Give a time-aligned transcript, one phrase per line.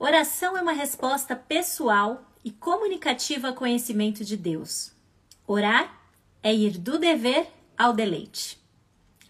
[0.00, 4.92] Oração é uma resposta pessoal e comunicativa ao conhecimento de Deus.
[5.44, 5.92] Orar
[6.40, 8.60] é ir do dever ao deleite.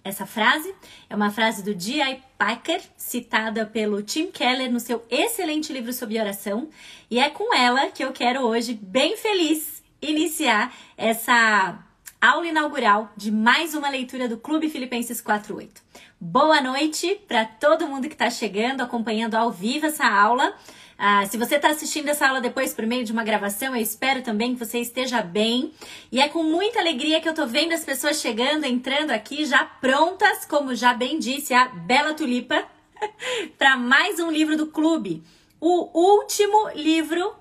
[0.04, 0.74] Essa frase
[1.08, 2.22] é uma frase do D.I.
[2.36, 6.68] Packer, citada pelo Tim Keller no seu excelente livro sobre oração,
[7.10, 11.82] e é com ela que eu quero hoje, bem feliz, iniciar essa
[12.20, 15.87] aula inaugural de mais uma leitura do Clube Filipenses 48.
[16.20, 20.52] Boa noite para todo mundo que está chegando, acompanhando ao vivo essa aula.
[20.98, 24.20] Ah, se você está assistindo essa aula depois por meio de uma gravação, eu espero
[24.20, 25.72] também que você esteja bem.
[26.10, 29.64] E é com muita alegria que eu estou vendo as pessoas chegando, entrando aqui, já
[29.64, 32.64] prontas, como já bem disse a Bela Tulipa,
[33.56, 35.22] para mais um livro do clube.
[35.60, 37.32] O último livro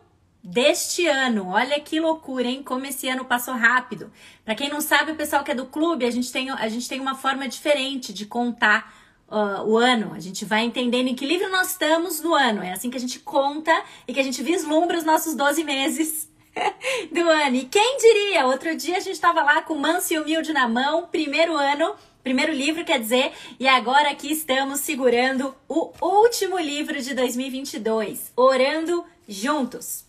[0.48, 1.50] deste ano.
[1.50, 2.64] Olha que loucura, hein?
[2.64, 4.10] Como esse ano passou rápido.
[4.46, 6.88] Para quem não sabe, o pessoal que é do clube, a gente tem, a gente
[6.88, 8.96] tem uma forma diferente de contar
[9.28, 10.14] uh, o ano.
[10.16, 12.64] A gente vai entendendo em que livro nós estamos no ano.
[12.64, 13.74] É assim que a gente conta
[14.08, 16.32] e que a gente vislumbra os nossos 12 meses
[17.12, 17.58] do ano.
[17.58, 18.46] E quem diria?
[18.46, 22.54] Outro dia a gente estava lá com Manso e Humilde na mão, primeiro ano, primeiro
[22.54, 30.07] livro, quer dizer, e agora aqui estamos segurando o último livro de 2022, Orando Juntos.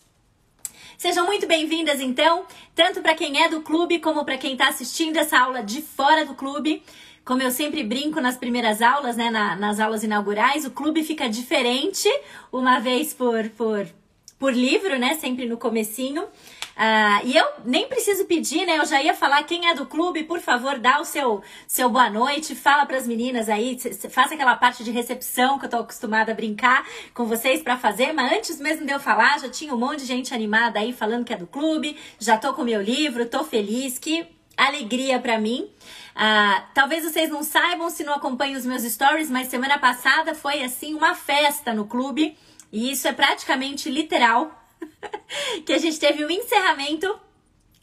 [0.98, 5.16] Sejam muito bem-vindas, então, tanto para quem é do clube como para quem está assistindo
[5.16, 6.82] essa aula de fora do clube.
[7.24, 11.28] Como eu sempre brinco nas primeiras aulas, né, na, nas aulas inaugurais, o clube fica
[11.28, 12.08] diferente
[12.50, 13.86] uma vez por, por,
[14.40, 16.24] por livro, né, sempre no comecinho.
[16.78, 18.78] Uh, e eu nem preciso pedir, né?
[18.78, 22.08] Eu já ia falar quem é do clube, por favor, dá o seu, seu boa
[22.08, 23.76] noite, fala para as meninas aí,
[24.08, 28.12] faça aquela parte de recepção que eu tô acostumada a brincar com vocês para fazer,
[28.12, 31.24] mas antes mesmo de eu falar, já tinha um monte de gente animada aí falando
[31.24, 34.24] que é do clube, já tô com meu livro, tô feliz, que
[34.56, 35.68] alegria para mim.
[36.14, 40.62] Uh, talvez vocês não saibam se não acompanham os meus stories, mas semana passada foi
[40.62, 42.36] assim uma festa no clube.
[42.70, 44.57] E isso é praticamente literal.
[45.64, 47.18] que a gente teve o encerramento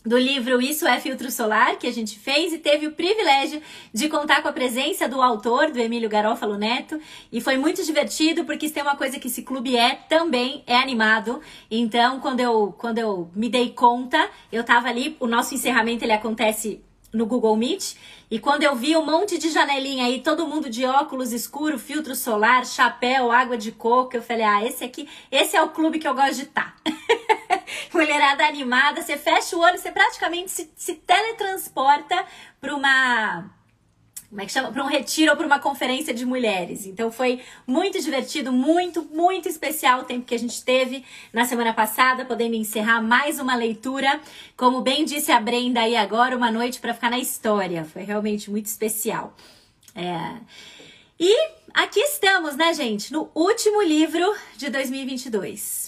[0.06, 3.62] do livro Isso é Filtro Solar, que a gente fez e teve o privilégio
[3.92, 7.00] de contar com a presença do autor, do Emílio Garófalo Neto,
[7.32, 11.42] e foi muito divertido, porque tem uma coisa que esse clube é também, é animado.
[11.72, 16.14] Então, quando eu, quando eu me dei conta, eu tava ali, o nosso encerramento ele
[16.14, 16.82] acontece
[17.16, 17.96] no Google Meet,
[18.30, 22.16] e quando eu vi um monte de janelinha aí, todo mundo de óculos escuro, filtro
[22.16, 26.08] solar, chapéu, água de coco, eu falei: "Ah, esse aqui, esse é o clube que
[26.08, 26.76] eu gosto de estar".
[26.84, 26.92] Tá.
[27.94, 32.26] Mulherada animada, você fecha o olho, você praticamente se, se teletransporta
[32.60, 33.50] para uma
[34.30, 34.72] como é que chama?
[34.72, 36.86] Para um retiro ou para uma conferência de mulheres.
[36.86, 41.74] Então foi muito divertido, muito, muito especial o tempo que a gente teve na semana
[41.74, 44.20] passada, podendo encerrar mais uma leitura.
[44.58, 47.86] Como bem disse a Brenda aí agora, uma noite para ficar na história.
[47.86, 49.36] Foi realmente muito especial.
[49.96, 50.36] É...
[51.20, 51.34] E
[51.74, 53.14] aqui estamos, né, gente?
[53.14, 55.85] No último livro de 2022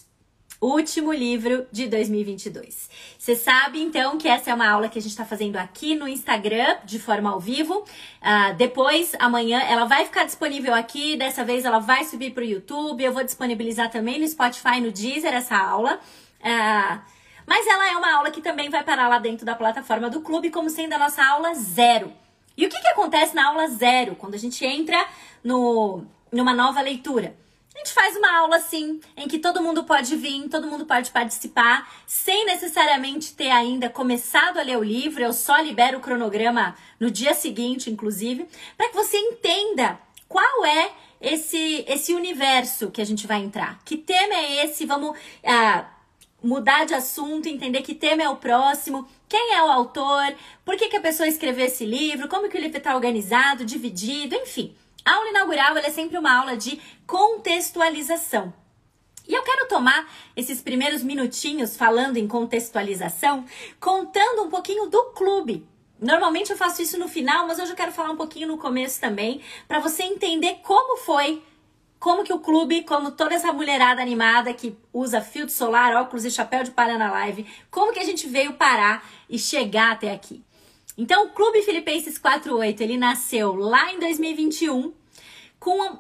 [0.62, 2.90] último livro de 2022.
[3.18, 6.07] Você sabe então que essa é uma aula que a gente está fazendo aqui no
[6.07, 7.79] Instagram de forma ao vivo.
[7.79, 11.16] Uh, depois, amanhã, ela vai ficar disponível aqui.
[11.16, 13.03] Dessa vez, ela vai subir para o YouTube.
[13.03, 16.00] Eu vou disponibilizar também no Spotify, no Deezer, essa aula.
[16.40, 17.01] Uh,
[17.46, 20.50] mas ela é uma aula que também vai parar lá dentro da plataforma do clube,
[20.50, 22.12] como sendo a nossa aula zero.
[22.57, 25.06] E o que, que acontece na aula zero, quando a gente entra
[25.44, 27.35] no, numa nova leitura?
[27.77, 31.11] A gente faz uma aula assim, em que todo mundo pode vir, todo mundo pode
[31.11, 35.23] participar, sem necessariamente ter ainda começado a ler o livro.
[35.23, 40.91] Eu só libero o cronograma no dia seguinte, inclusive, para que você entenda qual é
[41.21, 43.79] esse esse universo que a gente vai entrar.
[43.85, 44.83] Que tema é esse?
[44.87, 45.85] Vamos ah,
[46.41, 50.35] mudar de assunto, entender que tema é o próximo, quem é o autor,
[50.66, 54.34] por que, que a pessoa escreveu esse livro, como que o livro está organizado, dividido,
[54.34, 54.75] enfim.
[55.07, 58.53] A aula inaugural é sempre uma aula de contextualização.
[59.25, 60.05] E eu quero tomar
[60.35, 63.45] esses primeiros minutinhos falando em contextualização,
[63.79, 65.65] contando um pouquinho do clube.
[65.97, 68.99] Normalmente eu faço isso no final, mas hoje eu quero falar um pouquinho no começo
[68.99, 71.41] também, para você entender como foi,
[71.97, 76.31] como que o clube, como toda essa mulherada animada que usa filtro solar, óculos e
[76.31, 80.43] chapéu de palha na live, como que a gente veio parar e chegar até aqui.
[80.97, 84.94] Então, o Clube Filipenses 48, ele nasceu lá em 2021
[85.59, 85.99] com,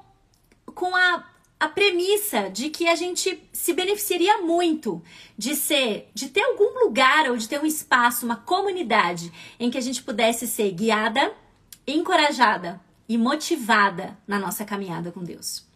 [0.73, 1.23] com a
[1.59, 5.01] a premissa de que a gente se beneficiaria muito
[5.37, 9.77] de ser, de ter algum lugar ou de ter um espaço, uma comunidade em que
[9.77, 11.33] a gente pudesse ser guiada,
[11.87, 12.79] encorajada
[13.09, 15.66] e motivada na nossa caminhada com Deus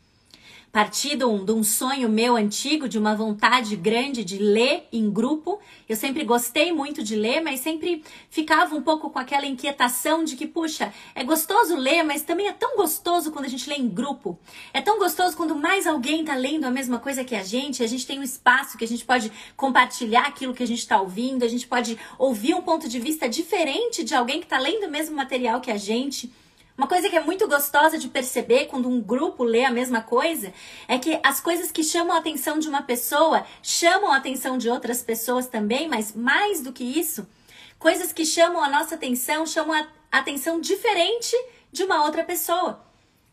[1.27, 5.59] um, de um sonho meu antigo, de uma vontade grande de ler em grupo.
[5.87, 10.37] Eu sempre gostei muito de ler, mas sempre ficava um pouco com aquela inquietação de
[10.37, 13.89] que, puxa, é gostoso ler, mas também é tão gostoso quando a gente lê em
[13.89, 14.39] grupo.
[14.73, 17.87] É tão gostoso quando mais alguém está lendo a mesma coisa que a gente, a
[17.87, 21.43] gente tem um espaço que a gente pode compartilhar aquilo que a gente está ouvindo,
[21.43, 24.91] a gente pode ouvir um ponto de vista diferente de alguém que está lendo o
[24.91, 26.31] mesmo material que a gente.
[26.81, 30.51] Uma coisa que é muito gostosa de perceber quando um grupo lê a mesma coisa
[30.87, 34.67] é que as coisas que chamam a atenção de uma pessoa chamam a atenção de
[34.67, 37.29] outras pessoas também, mas mais do que isso,
[37.77, 41.35] coisas que chamam a nossa atenção chamam a atenção diferente
[41.71, 42.83] de uma outra pessoa.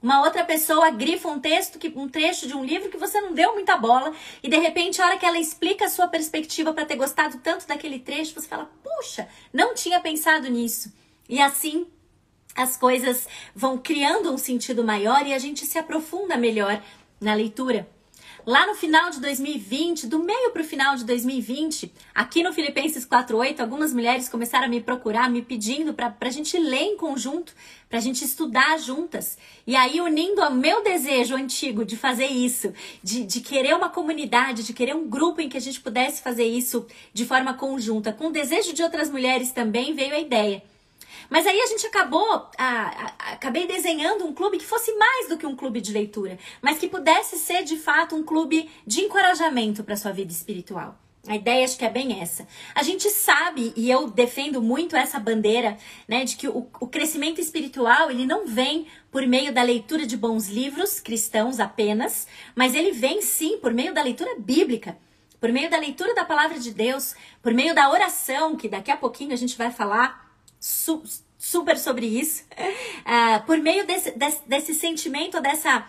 [0.02, 3.32] Uma outra pessoa grifa um texto, que, um trecho de um livro que você não
[3.32, 4.12] deu muita bola,
[4.42, 7.66] e de repente, a hora que ela explica a sua perspectiva para ter gostado tanto
[7.66, 10.92] daquele trecho, você fala: puxa, não tinha pensado nisso.
[11.26, 11.86] E assim
[12.58, 16.82] as coisas vão criando um sentido maior e a gente se aprofunda melhor
[17.20, 17.88] na leitura.
[18.44, 23.06] Lá no final de 2020, do meio para o final de 2020, aqui no Filipenses
[23.06, 27.54] 4.8, algumas mulheres começaram a me procurar, me pedindo para a gente ler em conjunto,
[27.88, 29.36] para a gente estudar juntas.
[29.66, 32.72] E aí, unindo ao meu desejo antigo de fazer isso,
[33.02, 36.46] de, de querer uma comunidade, de querer um grupo em que a gente pudesse fazer
[36.46, 40.62] isso de forma conjunta, com o desejo de outras mulheres também, veio a ideia
[41.30, 42.48] mas aí a gente acabou,
[43.18, 46.88] acabei desenhando um clube que fosse mais do que um clube de leitura, mas que
[46.88, 50.98] pudesse ser de fato um clube de encorajamento para sua vida espiritual.
[51.26, 52.48] A ideia acho que é bem essa.
[52.74, 55.76] A gente sabe, e eu defendo muito essa bandeira,
[56.08, 60.16] né, de que o, o, crescimento espiritual, ele não vem por meio da leitura de
[60.16, 64.96] bons livros cristãos apenas, mas ele vem sim por meio da leitura bíblica,
[65.38, 68.96] por meio da leitura da palavra de Deus, por meio da oração, que daqui a
[68.96, 70.27] pouquinho a gente vai falar
[70.60, 71.02] su
[71.38, 75.86] super sobre isso, uh, por meio desse, desse, desse sentimento, dessa,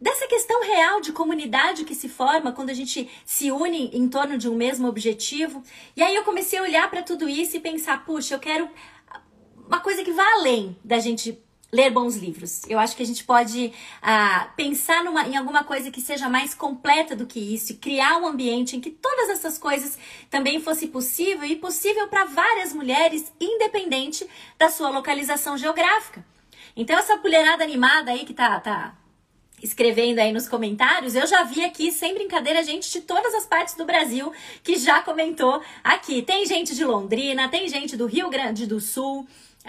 [0.00, 4.38] dessa questão real de comunidade que se forma quando a gente se une em torno
[4.38, 5.62] de um mesmo objetivo.
[5.96, 8.70] E aí eu comecei a olhar para tudo isso e pensar, puxa, eu quero
[9.66, 11.38] uma coisa que vá além da gente
[11.70, 12.62] ler bons livros.
[12.68, 16.54] Eu acho que a gente pode ah, pensar numa, em alguma coisa que seja mais
[16.54, 19.98] completa do que isso e criar um ambiente em que todas essas coisas
[20.30, 24.26] também fosse possível e possível para várias mulheres, independente
[24.58, 26.24] da sua localização geográfica.
[26.74, 28.96] Então, essa mulherada animada aí que tá, tá
[29.62, 33.74] escrevendo aí nos comentários, eu já vi aqui, sem brincadeira, gente de todas as partes
[33.74, 34.32] do Brasil
[34.62, 36.22] que já comentou aqui.
[36.22, 39.26] Tem gente de Londrina, tem gente do Rio Grande do Sul,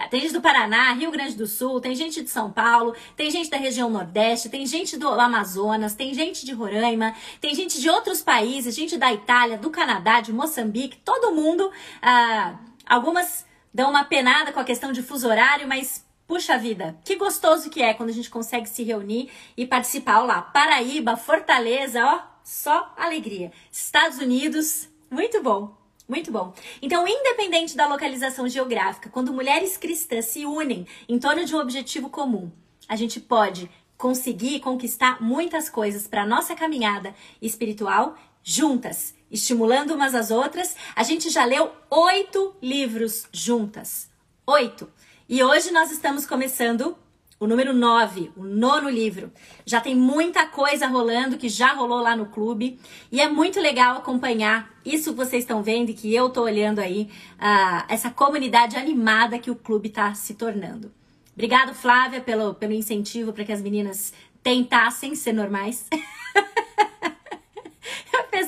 [0.09, 3.49] tem gente do Paraná, Rio Grande do Sul, tem gente de São Paulo, tem gente
[3.49, 8.21] da região Nordeste, tem gente do Amazonas, tem gente de Roraima, tem gente de outros
[8.21, 11.71] países, gente da Itália, do Canadá, de Moçambique, todo mundo.
[12.01, 17.15] Ah, algumas dão uma penada com a questão de fuso horário, mas puxa vida, que
[17.15, 20.19] gostoso que é quando a gente consegue se reunir e participar.
[20.19, 23.51] Olha lá, Paraíba, Fortaleza, ó, só alegria.
[23.71, 25.78] Estados Unidos, muito bom.
[26.09, 26.55] Muito bom.
[26.81, 32.09] Então, independente da localização geográfica, quando mulheres cristãs se unem em torno de um objetivo
[32.09, 32.51] comum,
[32.87, 40.31] a gente pode conseguir conquistar muitas coisas para nossa caminhada espiritual juntas, estimulando umas às
[40.31, 40.75] outras.
[40.95, 44.09] A gente já leu oito livros juntas.
[44.47, 44.89] Oito.
[45.27, 46.97] E hoje nós estamos começando
[47.39, 49.31] o número 9, o nono livro.
[49.65, 52.77] Já tem muita coisa rolando que já rolou lá no clube
[53.11, 56.79] e é muito legal acompanhar isso que vocês estão vendo e que eu tô olhando
[56.79, 60.91] aí, uh, essa comunidade animada que o clube está se tornando.
[61.33, 65.87] Obrigado, Flávia, pelo, pelo incentivo para que as meninas tentassem ser normais.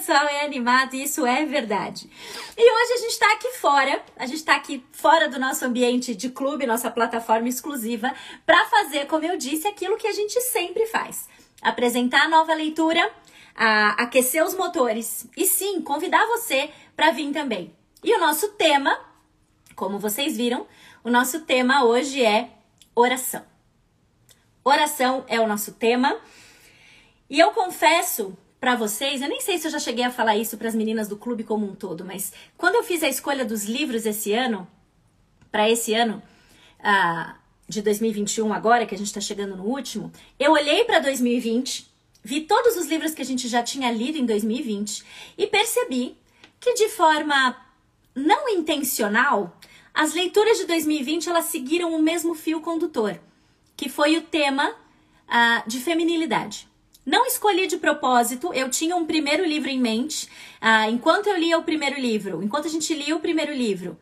[0.01, 2.09] pessoal é animado e isso é verdade.
[2.57, 6.15] E hoje a gente está aqui fora, a gente está aqui fora do nosso ambiente
[6.15, 8.11] de clube, nossa plataforma exclusiva,
[8.43, 11.29] para fazer, como eu disse, aquilo que a gente sempre faz:
[11.61, 13.13] apresentar a nova leitura,
[13.55, 17.71] a aquecer os motores e sim, convidar você para vir também.
[18.03, 18.99] E o nosso tema,
[19.75, 20.65] como vocês viram,
[21.03, 22.49] o nosso tema hoje é
[22.95, 23.45] oração.
[24.63, 26.19] Oração é o nosso tema.
[27.29, 30.55] E eu confesso para vocês, eu nem sei se eu já cheguei a falar isso
[30.55, 33.65] para as meninas do clube como um todo, mas quando eu fiz a escolha dos
[33.65, 34.67] livros esse ano,
[35.51, 36.21] para esse ano
[36.79, 37.33] uh,
[37.67, 41.91] de 2021 agora, que a gente está chegando no último, eu olhei para 2020,
[42.23, 45.03] vi todos os livros que a gente já tinha lido em 2020
[45.39, 46.15] e percebi
[46.59, 47.57] que de forma
[48.13, 49.57] não intencional,
[49.91, 53.19] as leituras de 2020 elas seguiram o mesmo fio condutor,
[53.75, 56.69] que foi o tema uh, de feminilidade.
[57.05, 60.29] Não escolhi de propósito, eu tinha um primeiro livro em mente.
[60.59, 63.97] Ah, enquanto eu lia o primeiro livro, enquanto a gente lia o primeiro livro,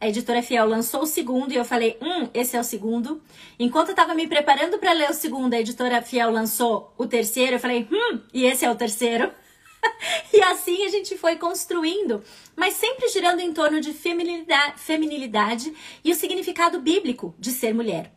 [0.00, 3.22] a editora Fiel lançou o segundo e eu falei, hum, esse é o segundo.
[3.56, 7.54] Enquanto eu estava me preparando para ler o segundo, a editora Fiel lançou o terceiro,
[7.54, 9.32] eu falei, hum, e esse é o terceiro.
[10.34, 12.20] e assim a gente foi construindo,
[12.56, 15.72] mas sempre girando em torno de feminilidade, feminilidade
[16.04, 18.12] e o significado bíblico de ser mulher.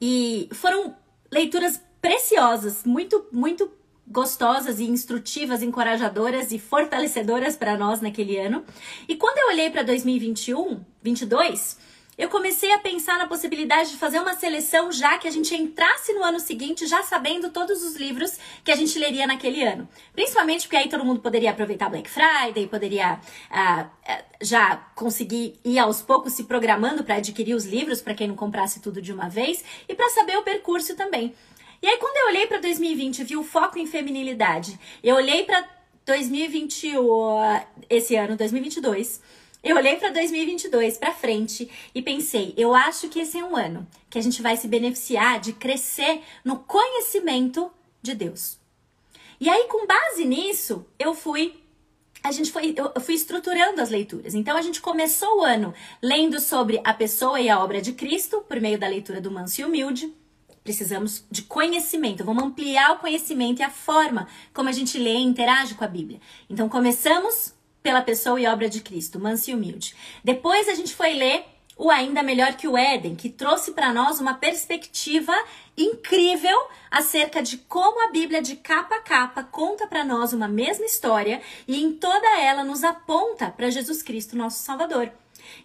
[0.00, 0.96] E foram
[1.30, 3.70] leituras preciosas, muito, muito
[4.06, 8.64] gostosas e instrutivas, encorajadoras e fortalecedoras para nós naquele ano.
[9.08, 11.78] E quando eu olhei para 2021, 22,
[12.18, 16.12] eu comecei a pensar na possibilidade de fazer uma seleção já que a gente entrasse
[16.12, 19.88] no ano seguinte já sabendo todos os livros que a gente leria naquele ano.
[20.12, 23.18] Principalmente porque aí todo mundo poderia aproveitar Black Friday, poderia
[23.50, 28.28] ah, ah já conseguir ir aos poucos se programando para adquirir os livros para quem
[28.28, 31.34] não comprasse tudo de uma vez e para saber o percurso também.
[31.82, 35.42] E aí, quando eu olhei para 2020 e vi o foco em feminilidade, eu olhei
[35.42, 35.68] para
[36.06, 36.96] 2021,
[37.90, 39.20] esse ano, 2022,
[39.64, 43.84] eu olhei para 2022 para frente e pensei, eu acho que esse é um ano
[44.08, 47.68] que a gente vai se beneficiar de crescer no conhecimento
[48.00, 48.58] de Deus.
[49.40, 51.60] E aí, com base nisso, eu fui
[52.24, 54.32] a gente foi, eu fui estruturando as leituras.
[54.32, 58.44] Então a gente começou o ano lendo sobre a pessoa e a obra de Cristo
[58.48, 60.21] por meio da leitura do Manso e Humilde.
[60.62, 62.24] Precisamos de conhecimento.
[62.24, 65.88] Vamos ampliar o conhecimento e a forma como a gente lê e interage com a
[65.88, 66.20] Bíblia.
[66.48, 69.94] Então, começamos pela pessoa e obra de Cristo, manso e humilde.
[70.22, 71.44] Depois, a gente foi ler
[71.76, 75.32] o Ainda Melhor que o Éden, que trouxe para nós uma perspectiva
[75.76, 76.56] incrível
[76.90, 81.40] acerca de como a Bíblia, de capa a capa, conta para nós uma mesma história
[81.66, 85.10] e em toda ela nos aponta para Jesus Cristo, nosso Salvador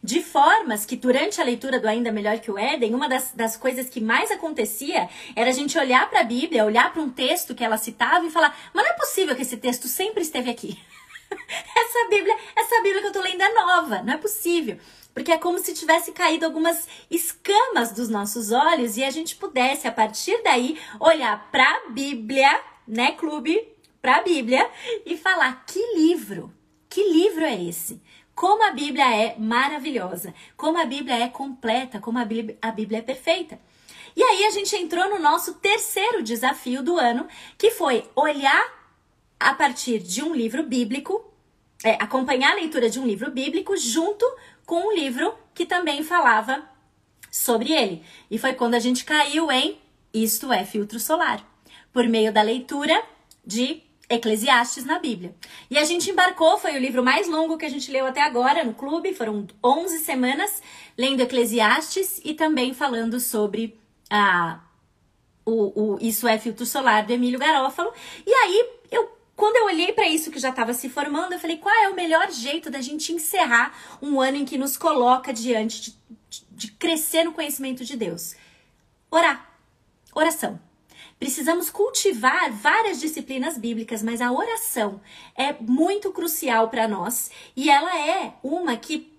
[0.03, 3.57] de formas que durante a leitura do Ainda Melhor que o Éden, uma das, das
[3.57, 7.55] coisas que mais acontecia era a gente olhar para a Bíblia, olhar para um texto
[7.55, 10.79] que ela citava e falar: mas não é possível que esse texto sempre esteve aqui.
[11.29, 14.77] essa Bíblia, essa Bíblia que eu tô lendo é nova, não é possível.
[15.13, 19.87] Porque é como se tivesse caído algumas escamas dos nossos olhos e a gente pudesse,
[19.87, 23.67] a partir daí, olhar para a Bíblia, né, clube?
[23.99, 24.69] Para a Bíblia
[25.05, 26.53] e falar: que livro?
[26.87, 28.01] Que livro é esse?
[28.37, 32.99] Como a Bíblia é maravilhosa, como a Bíblia é completa, como a Bíblia, a Bíblia
[32.99, 33.59] é perfeita.
[34.15, 37.27] E aí a gente entrou no nosso terceiro desafio do ano,
[37.57, 38.93] que foi olhar
[39.39, 41.33] a partir de um livro bíblico,
[41.83, 44.23] é, acompanhar a leitura de um livro bíblico junto
[44.67, 46.63] com um livro que também falava
[47.31, 48.03] sobre ele.
[48.29, 49.81] E foi quando a gente caiu em
[50.13, 51.43] Isto é Filtro Solar,
[51.91, 53.03] por meio da leitura
[53.43, 55.35] de Eclesiastes na Bíblia.
[55.69, 58.63] E a gente embarcou, foi o livro mais longo que a gente leu até agora
[58.63, 60.61] no clube, foram 11 semanas
[60.97, 63.77] lendo Eclesiastes e também falando sobre
[64.09, 64.61] a
[65.45, 67.93] o, o Isso é Filtro Solar do Emílio Garófalo.
[68.25, 71.57] E aí, eu quando eu olhei para isso que já estava se formando, eu falei,
[71.57, 73.71] qual é o melhor jeito da gente encerrar
[74.01, 75.97] um ano em que nos coloca diante de,
[76.27, 78.35] de, de crescer no conhecimento de Deus?
[79.11, 79.47] Orar.
[80.11, 80.59] Oração.
[81.19, 85.01] Precisamos cultivar várias disciplinas bíblicas, mas a oração
[85.35, 89.11] é muito crucial para nós e ela é uma que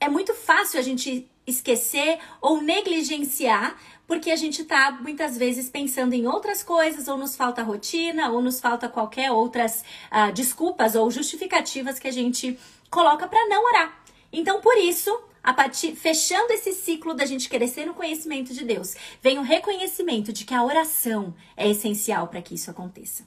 [0.00, 3.76] é muito fácil a gente esquecer ou negligenciar,
[4.06, 8.42] porque a gente está muitas vezes pensando em outras coisas, ou nos falta rotina, ou
[8.42, 12.58] nos falta qualquer outras uh, desculpas ou justificativas que a gente
[12.90, 13.96] coloca para não orar.
[14.32, 18.96] Então, por isso, a partir, fechando esse ciclo da gente crescer no conhecimento de Deus,
[19.22, 23.24] vem o reconhecimento de que a oração é essencial para que isso aconteça.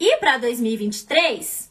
[0.00, 1.70] E para 2023,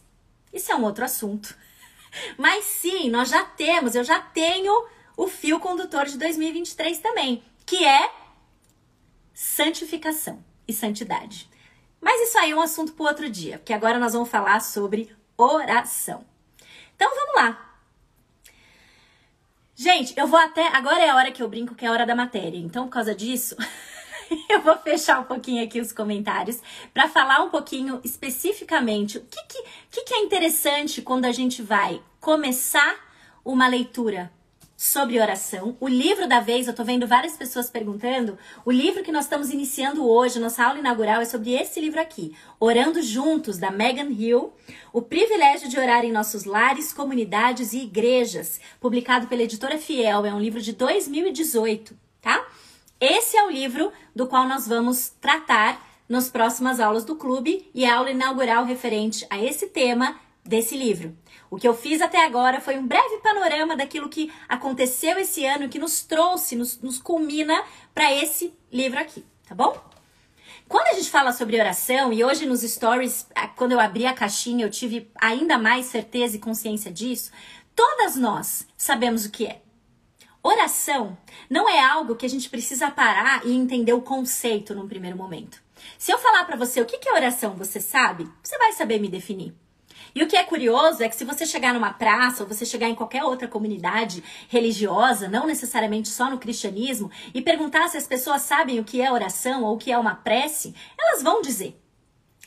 [0.54, 1.58] isso é um outro assunto.
[2.38, 4.72] Mas sim, nós já temos, eu já tenho
[5.18, 8.12] o fio condutor de 2023 também, que é
[9.34, 11.50] santificação e santidade.
[12.00, 15.12] Mas isso aí é um assunto para outro dia, porque agora nós vamos falar sobre
[15.36, 16.24] oração.
[16.96, 17.71] Então vamos lá.
[19.82, 20.68] Gente, eu vou até.
[20.68, 22.56] Agora é a hora que eu brinco que é a hora da matéria.
[22.56, 23.56] Então, por causa disso,
[24.48, 26.60] eu vou fechar um pouquinho aqui os comentários
[26.94, 29.42] para falar um pouquinho especificamente o que,
[29.90, 32.96] que, que, é interessante quando a gente vai começar
[33.44, 34.32] uma leitura
[34.82, 35.78] sobre oração.
[35.80, 38.36] O livro da vez, eu tô vendo várias pessoas perguntando.
[38.66, 42.36] O livro que nós estamos iniciando hoje, nossa aula inaugural, é sobre esse livro aqui,
[42.60, 44.52] Orando Juntos, da Megan Hill.
[44.92, 50.26] O privilégio de orar em nossos lares, comunidades e igrejas, publicado pela editora Fiel.
[50.26, 52.44] É um livro de 2018, tá?
[53.00, 57.86] Esse é o livro do qual nós vamos tratar nas próximas aulas do clube e
[57.86, 61.18] a aula inaugural referente a esse tema desse livro.
[61.50, 65.70] O que eu fiz até agora foi um breve panorama daquilo que aconteceu esse ano,
[65.70, 69.92] que nos trouxe, nos, nos culmina para esse livro aqui, tá bom?
[70.68, 74.66] Quando a gente fala sobre oração, e hoje nos stories, quando eu abri a caixinha,
[74.66, 77.30] eu tive ainda mais certeza e consciência disso,
[77.76, 79.62] todas nós sabemos o que é.
[80.42, 81.18] Oração
[81.50, 85.62] não é algo que a gente precisa parar e entender o conceito num primeiro momento.
[85.98, 88.28] Se eu falar para você o que é oração, você sabe?
[88.42, 89.54] Você vai saber me definir.
[90.14, 92.90] E o que é curioso é que se você chegar numa praça ou você chegar
[92.90, 98.42] em qualquer outra comunidade religiosa, não necessariamente só no cristianismo, e perguntar se as pessoas
[98.42, 101.80] sabem o que é oração ou o que é uma prece, elas vão dizer.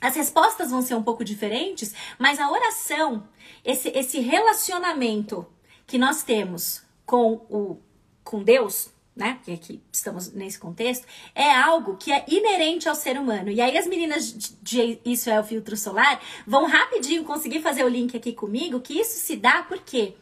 [0.01, 3.27] As respostas vão ser um pouco diferentes, mas a oração,
[3.65, 5.47] esse, esse relacionamento
[5.87, 7.79] que nós temos com o
[8.25, 9.39] com Deus, né?
[9.45, 13.51] Que aqui estamos nesse contexto, é algo que é inerente ao ser humano.
[13.51, 17.89] E aí as meninas de Isso é o Filtro Solar vão rapidinho conseguir fazer o
[17.89, 20.15] link aqui comigo, que isso se dá por quê?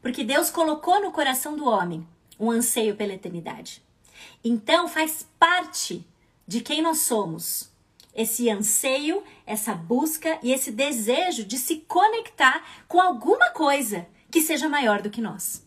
[0.00, 2.06] Porque Deus colocou no coração do homem
[2.38, 3.82] um anseio pela eternidade.
[4.42, 6.06] Então faz parte
[6.46, 7.68] de quem nós somos
[8.14, 14.68] esse anseio, essa busca e esse desejo de se conectar com alguma coisa que seja
[14.68, 15.62] maior do que nós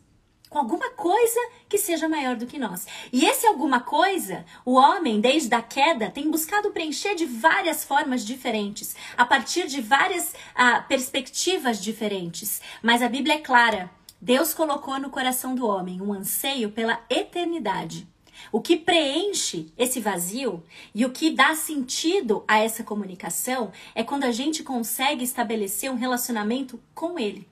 [0.53, 2.85] com alguma coisa que seja maior do que nós.
[3.11, 8.23] E esse alguma coisa, o homem, desde a queda, tem buscado preencher de várias formas
[8.23, 12.61] diferentes, a partir de várias ah, perspectivas diferentes.
[12.83, 13.89] Mas a Bíblia é clara:
[14.21, 18.07] Deus colocou no coração do homem um anseio pela eternidade.
[18.51, 24.25] O que preenche esse vazio e o que dá sentido a essa comunicação é quando
[24.25, 27.47] a gente consegue estabelecer um relacionamento com Ele.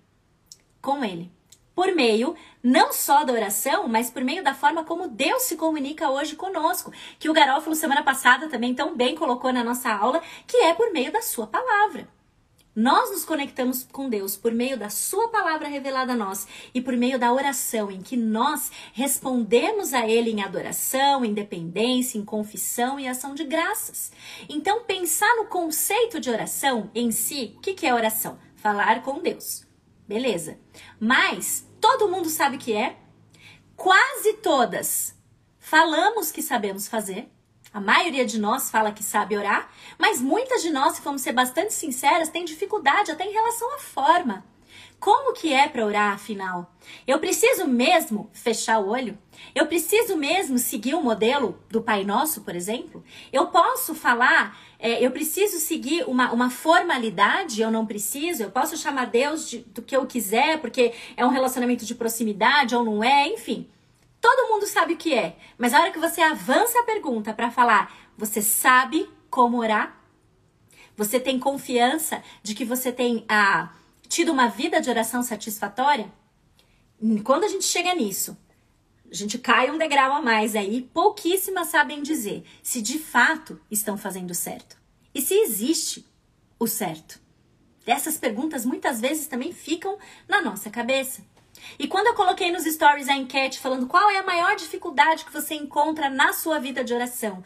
[0.80, 1.32] Com Ele
[1.76, 6.10] por meio não só da oração, mas por meio da forma como Deus se comunica
[6.10, 10.58] hoje conosco, que o Garófalo semana passada também tão bem colocou na nossa aula, que
[10.58, 12.08] é por meio da sua palavra.
[12.74, 16.96] Nós nos conectamos com Deus por meio da Sua palavra revelada a nós e por
[16.96, 22.98] meio da oração, em que nós respondemos a Ele em adoração, em dependência, em confissão
[22.98, 24.14] e ação de graças.
[24.48, 28.40] Então, pensar no conceito de oração em si, o que é oração?
[28.56, 29.70] Falar com Deus.
[30.12, 30.60] Beleza.
[31.00, 32.98] Mas todo mundo sabe que é.
[33.78, 35.18] Quase todas
[35.58, 37.32] falamos que sabemos fazer.
[37.74, 41.32] A maioria de nós fala que sabe orar, mas muitas de nós, se formos ser
[41.32, 44.44] bastante sinceras, tem dificuldade até em relação à forma.
[45.02, 46.72] Como que é para orar, afinal?
[47.08, 49.18] Eu preciso mesmo fechar o olho?
[49.56, 53.04] Eu preciso mesmo seguir o modelo do Pai Nosso, por exemplo?
[53.34, 57.64] Eu posso falar, é, eu preciso seguir uma, uma formalidade?
[57.64, 58.44] Eu não preciso?
[58.44, 62.76] Eu posso chamar Deus de, do que eu quiser, porque é um relacionamento de proximidade
[62.76, 63.28] ou não é?
[63.28, 63.68] Enfim,
[64.22, 65.36] todo mundo sabe o que é.
[65.58, 70.00] Mas a hora que você avança a pergunta para falar, você sabe como orar?
[70.96, 73.81] Você tem confiança de que você tem a
[74.12, 76.12] tido uma vida de oração satisfatória?
[77.24, 78.38] Quando a gente chega nisso,
[79.10, 83.98] a gente cai um degrau a mais aí, pouquíssimas sabem dizer se de fato estão
[83.98, 84.78] fazendo certo
[85.16, 86.06] e se existe
[86.60, 87.22] o certo.
[87.86, 89.98] Essas perguntas muitas vezes também ficam
[90.28, 91.24] na nossa cabeça.
[91.80, 95.32] E quando eu coloquei nos stories a enquete falando qual é a maior dificuldade que
[95.32, 97.42] você encontra na sua vida de oração,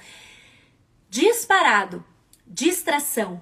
[1.10, 2.04] disparado,
[2.48, 3.42] distração,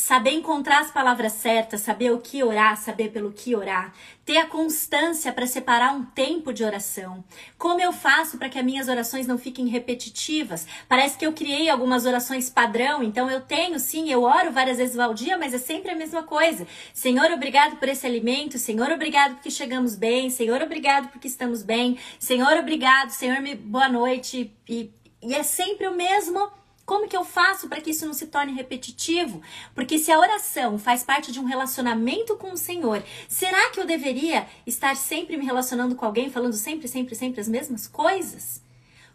[0.00, 3.92] Saber encontrar as palavras certas, saber o que orar, saber pelo que orar,
[4.24, 7.22] ter a constância para separar um tempo de oração.
[7.58, 10.66] Como eu faço para que as minhas orações não fiquem repetitivas?
[10.88, 14.98] Parece que eu criei algumas orações padrão, então eu tenho, sim, eu oro várias vezes
[14.98, 16.66] ao dia, mas é sempre a mesma coisa.
[16.94, 18.58] Senhor, obrigado por esse alimento.
[18.58, 20.30] Senhor, obrigado porque chegamos bem.
[20.30, 21.98] Senhor, obrigado porque estamos bem.
[22.18, 23.10] Senhor, obrigado.
[23.10, 24.50] Senhor, boa noite.
[24.66, 24.90] E,
[25.22, 26.58] e é sempre o mesmo
[26.90, 29.40] como que eu faço para que isso não se torne repetitivo?
[29.76, 33.86] Porque se a oração faz parte de um relacionamento com o Senhor, será que eu
[33.86, 38.60] deveria estar sempre me relacionando com alguém, falando sempre, sempre, sempre as mesmas coisas?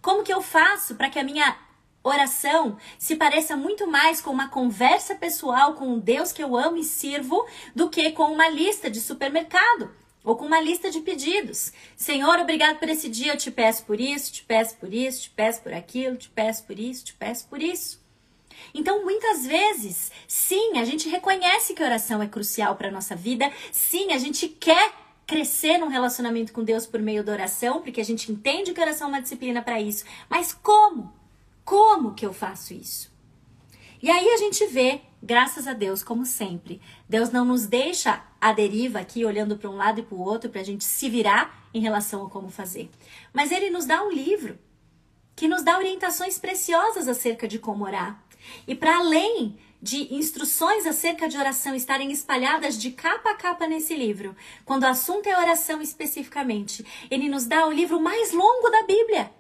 [0.02, 1.54] Como que eu faço para que a minha
[2.02, 6.78] oração se pareça muito mais com uma conversa pessoal com um Deus que eu amo
[6.78, 9.92] e sirvo do que com uma lista de supermercado?
[10.26, 11.72] Ou com uma lista de pedidos.
[11.96, 15.30] Senhor, obrigado por esse dia, eu te peço por isso, te peço por isso, te
[15.30, 18.04] peço por aquilo, te peço por isso, te peço por isso.
[18.74, 23.16] Então, muitas vezes, sim, a gente reconhece que a oração é crucial para a nossa
[23.16, 24.94] vida, sim, a gente quer
[25.28, 28.84] crescer num relacionamento com Deus por meio da oração, porque a gente entende que a
[28.84, 30.06] oração é uma disciplina para isso.
[30.30, 31.14] Mas como?
[31.64, 33.15] Como que eu faço isso?
[34.06, 38.54] E aí a gente vê, graças a Deus, como sempre, Deus não nos deixa à
[38.54, 41.68] deriva aqui, olhando para um lado e para o outro, para a gente se virar
[41.74, 42.88] em relação a como fazer.
[43.34, 44.60] Mas Ele nos dá um livro
[45.36, 48.24] que nos dá orientações preciosas acerca de como orar.
[48.68, 53.96] E para além de instruções acerca de oração estarem espalhadas de capa a capa nesse
[53.96, 58.84] livro, quando o assunto é oração especificamente, ele nos dá o livro mais longo da
[58.84, 59.32] Bíblia.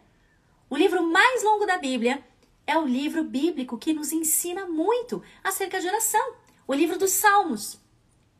[0.71, 2.23] O livro mais longo da Bíblia
[2.67, 6.33] é o livro bíblico que nos ensina muito acerca de oração.
[6.67, 7.79] O livro dos Salmos.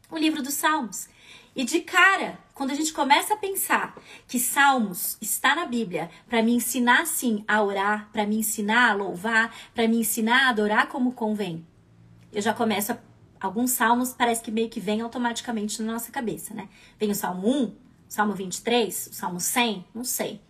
[0.10, 1.08] O livro dos Salmos.
[1.56, 3.96] E de cara, quando a gente começa a pensar
[4.28, 8.94] que Salmos está na Bíblia para me ensinar sim a orar, para me ensinar a
[8.94, 11.66] louvar, para me ensinar a adorar como convém,
[12.34, 12.98] eu já começo a,
[13.40, 16.68] alguns salmos parece que meio que vem automaticamente na nossa cabeça, né?
[17.00, 17.74] Vem o Salmo 1, o
[18.10, 20.42] Salmo 23, o Salmo 100, não sei.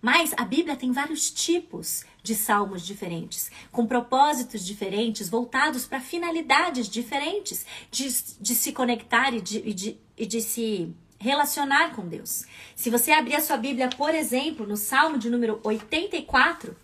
[0.00, 6.88] Mas a Bíblia tem vários tipos de salmos diferentes, com propósitos diferentes, voltados para finalidades
[6.88, 8.08] diferentes de,
[8.40, 12.44] de se conectar e de, de, e de se relacionar com Deus.
[12.74, 16.76] Se você abrir a sua Bíblia, por exemplo, no Salmo de número 84,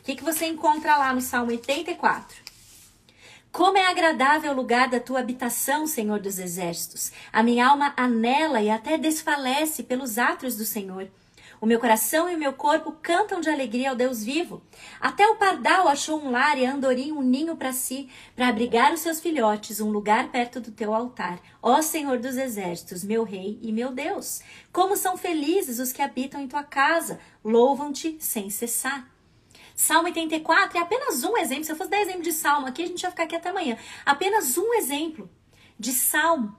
[0.00, 2.46] o que, que você encontra lá no Salmo 84?
[3.50, 7.10] Como é agradável o lugar da tua habitação, Senhor dos Exércitos.
[7.32, 11.08] A minha alma anela e até desfalece pelos átrios do Senhor.
[11.60, 14.62] O meu coração e o meu corpo cantam de alegria ao Deus vivo.
[15.00, 18.92] Até o pardal achou um lar e a andorinha um ninho para si, para abrigar
[18.92, 21.40] os seus filhotes, um lugar perto do teu altar.
[21.62, 24.40] Ó Senhor dos exércitos, meu rei e meu Deus,
[24.72, 29.10] como são felizes os que habitam em tua casa, louvam-te sem cessar.
[29.74, 31.64] Salmo 84 é apenas um exemplo.
[31.64, 33.76] Se eu fosse dar exemplo de salmo aqui, a gente ia ficar aqui até amanhã.
[34.04, 35.30] Apenas um exemplo
[35.78, 36.56] de salmo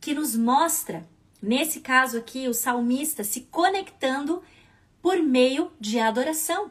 [0.00, 1.08] que nos mostra
[1.40, 4.42] Nesse caso aqui, o salmista se conectando
[5.00, 6.70] por meio de adoração.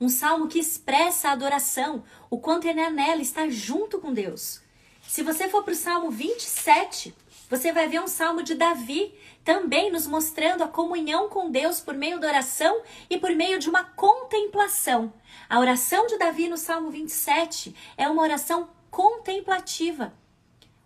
[0.00, 4.60] Um salmo que expressa a adoração, o quanto ele nela está junto com Deus.
[5.08, 7.14] Se você for para o Salmo 27,
[7.48, 11.94] você vai ver um salmo de Davi, também nos mostrando a comunhão com Deus por
[11.94, 15.12] meio da oração e por meio de uma contemplação.
[15.48, 20.14] A oração de Davi no Salmo 27 é uma oração contemplativa.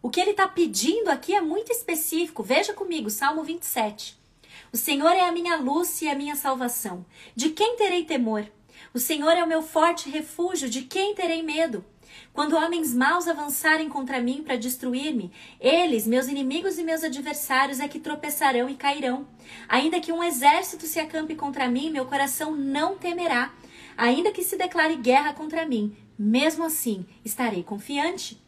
[0.06, 2.40] O que ele está pedindo aqui é muito específico.
[2.40, 4.16] Veja comigo, Salmo 27.
[4.72, 7.04] O Senhor é a minha luz e a minha salvação.
[7.34, 8.46] De quem terei temor?
[8.94, 10.70] O Senhor é o meu forte refúgio.
[10.70, 11.84] De quem terei medo?
[12.32, 17.88] Quando homens maus avançarem contra mim para destruir-me, eles, meus inimigos e meus adversários, é
[17.88, 19.26] que tropeçarão e cairão.
[19.68, 23.52] Ainda que um exército se acampe contra mim, meu coração não temerá.
[23.96, 28.45] Ainda que se declare guerra contra mim, mesmo assim estarei confiante.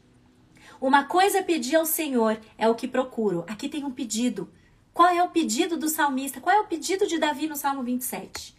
[0.80, 3.44] Uma coisa pedi ao Senhor é o que procuro.
[3.48, 4.48] Aqui tem um pedido.
[4.94, 6.40] Qual é o pedido do salmista?
[6.40, 8.56] Qual é o pedido de Davi no Salmo 27?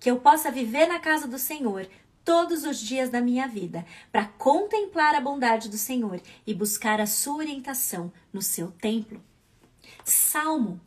[0.00, 1.86] Que eu possa viver na casa do Senhor
[2.24, 7.06] todos os dias da minha vida, para contemplar a bondade do Senhor e buscar a
[7.06, 9.20] sua orientação no seu templo.
[10.04, 10.80] Salmo,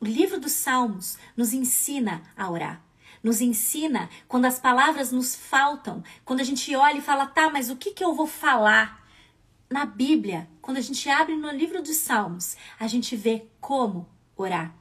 [0.00, 2.82] o livro dos Salmos, nos ensina a orar.
[3.22, 7.70] Nos ensina quando as palavras nos faltam, quando a gente olha e fala, tá, mas
[7.70, 8.99] o que, que eu vou falar?
[9.70, 14.74] Na Bíblia, quando a gente abre no livro dos Salmos, a gente vê como orar.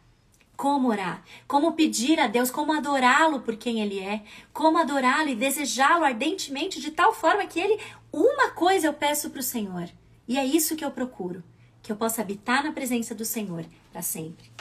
[0.58, 5.36] Como orar, como pedir a Deus, como adorá-lo por quem Ele é, como adorá-lo e
[5.36, 7.80] desejá-lo ardentemente de tal forma que Ele,
[8.12, 9.88] uma coisa eu peço para o Senhor,
[10.28, 11.42] e é isso que eu procuro,
[11.82, 14.52] que eu possa habitar na presença do Senhor para sempre.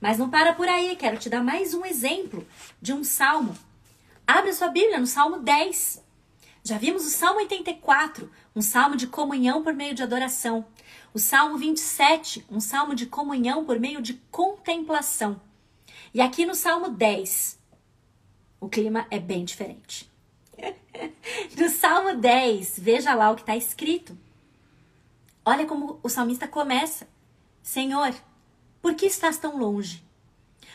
[0.00, 2.46] Mas não para por aí, quero te dar mais um exemplo
[2.80, 3.56] de um salmo.
[4.24, 6.04] Abre a sua Bíblia no Salmo 10.
[6.62, 10.64] Já vimos o Salmo 84, um salmo de comunhão por meio de adoração.
[11.12, 15.38] O Salmo 27, um salmo de comunhão por meio de contemplação.
[16.14, 17.58] E aqui no Salmo 10,
[18.58, 20.10] o clima é bem diferente.
[21.58, 24.16] no Salmo 10, veja lá o que está escrito.
[25.44, 27.06] Olha como o salmista começa:
[27.62, 28.14] Senhor,
[28.80, 30.02] por que estás tão longe?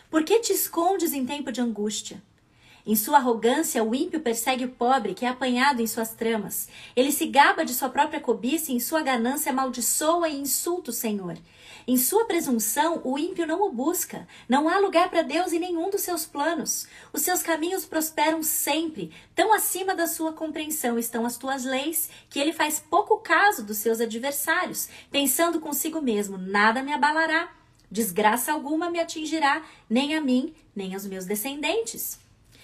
[0.08, 2.22] Por que te escondes em tempo de angústia?
[2.86, 6.68] Em sua arrogância, o ímpio persegue o pobre, que é apanhado em suas tramas.
[6.96, 10.94] Ele se gaba de sua própria cobiça e em sua ganância amaldiçoa e insulta o
[10.94, 11.38] Senhor.
[11.88, 14.28] Em sua presunção, o ímpio não o busca.
[14.48, 16.88] Não há lugar para Deus em nenhum dos seus planos.
[17.14, 19.12] Os seus caminhos prosperam sempre.
[19.36, 23.78] Tão acima da sua compreensão estão as tuas leis, que ele faz pouco caso dos
[23.78, 27.52] seus adversários, pensando consigo mesmo: nada me abalará.
[27.90, 32.20] Desgraça alguma me atingirá, nem a mim, nem aos meus descendentes.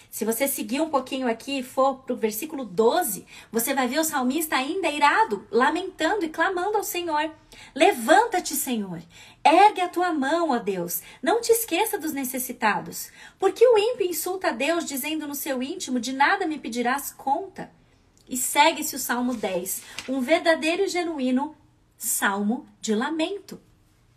[0.09, 3.99] Se você seguir um pouquinho aqui e for para o versículo 12, você vai ver
[3.99, 7.31] o salmista ainda irado, lamentando e clamando ao Senhor:
[7.75, 9.01] Levanta-te, Senhor,
[9.43, 13.11] ergue a tua mão, ó Deus, não te esqueça dos necessitados.
[13.37, 17.71] Porque o ímpio insulta a Deus, dizendo no seu íntimo: De nada me pedirás conta.
[18.27, 21.55] E segue-se o Salmo 10, um verdadeiro e genuíno
[21.97, 23.59] salmo de lamento,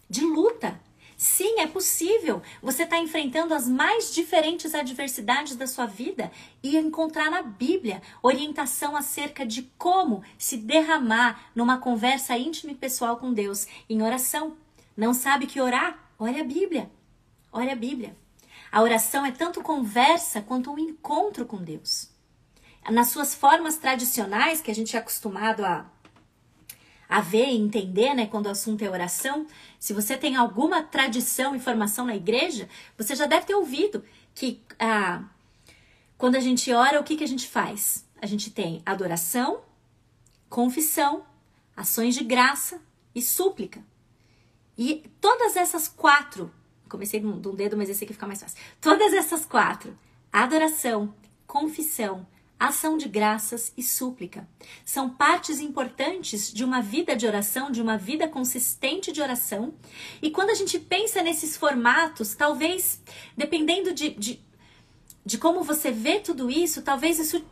[0.08, 0.80] de luta,
[1.20, 2.40] Sim, é possível.
[2.62, 8.96] Você está enfrentando as mais diferentes adversidades da sua vida e encontrar na Bíblia orientação
[8.96, 14.56] acerca de como se derramar numa conversa íntima e pessoal com Deus em oração.
[14.96, 16.10] Não sabe que orar?
[16.18, 16.90] Ore a Bíblia.
[17.52, 18.16] Ore a Bíblia.
[18.72, 22.08] A oração é tanto conversa quanto um encontro com Deus.
[22.90, 25.84] nas suas formas tradicionais, que a gente é acostumado a,
[27.10, 29.44] a ver e entender, né, quando o assunto é oração,
[29.80, 34.62] se você tem alguma tradição e formação na igreja, você já deve ter ouvido que
[34.78, 35.24] ah,
[36.16, 38.06] quando a gente ora, o que, que a gente faz?
[38.22, 39.62] A gente tem adoração,
[40.48, 41.24] confissão,
[41.76, 42.80] ações de graça
[43.12, 43.82] e súplica.
[44.78, 46.52] E todas essas quatro,
[46.88, 48.56] comecei de um dedo, mas esse aqui fica mais fácil.
[48.80, 49.98] Todas essas quatro,
[50.32, 51.12] adoração,
[51.44, 52.24] confissão,
[52.60, 54.46] ação de graças e súplica.
[54.84, 59.72] São partes importantes de uma vida de oração, de uma vida consistente de oração.
[60.20, 63.02] E quando a gente pensa nesses formatos, talvez,
[63.34, 64.44] dependendo de, de,
[65.24, 67.42] de como você vê tudo isso, talvez isso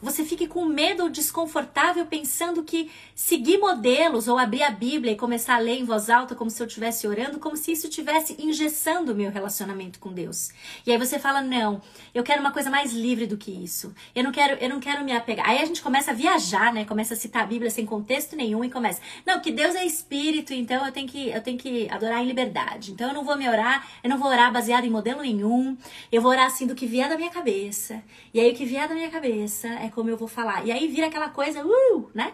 [0.00, 5.16] você fique com medo ou desconfortável pensando que seguir modelos ou abrir a Bíblia e
[5.16, 8.36] começar a ler em voz alta como se eu estivesse orando, como se isso estivesse
[8.38, 10.50] engessando o meu relacionamento com Deus.
[10.86, 11.80] E aí você fala: "Não,
[12.14, 13.94] eu quero uma coisa mais livre do que isso.
[14.14, 15.48] Eu não quero, eu não quero me apegar".
[15.48, 16.84] Aí a gente começa a viajar, né?
[16.84, 20.52] Começa a citar a Bíblia sem contexto nenhum e começa: "Não, que Deus é espírito,
[20.52, 22.92] então eu tenho que eu tenho que adorar em liberdade.
[22.92, 25.76] Então eu não vou me orar, eu não vou orar baseado em modelo nenhum.
[26.12, 28.02] Eu vou orar assim do que vier da minha cabeça.
[28.32, 30.66] E aí o que vier da minha cabeça é é como eu vou falar.
[30.66, 32.32] E aí vira aquela coisa, uh, né?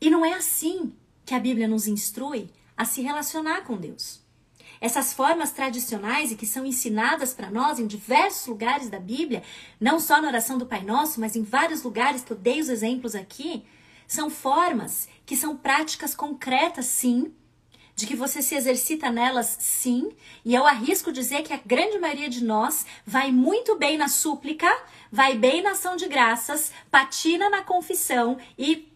[0.00, 0.92] E não é assim
[1.24, 4.24] que a Bíblia nos instrui a se relacionar com Deus.
[4.80, 9.42] Essas formas tradicionais e que são ensinadas para nós em diversos lugares da Bíblia,
[9.80, 12.68] não só na oração do Pai Nosso, mas em vários lugares que eu dei os
[12.68, 13.64] exemplos aqui,
[14.06, 17.32] são formas que são práticas concretas, sim,
[17.96, 20.12] de que você se exercita nelas, sim,
[20.44, 24.70] e eu arrisco dizer que a grande maioria de nós vai muito bem na súplica,
[25.10, 28.92] vai bem na ação de graças, patina na confissão e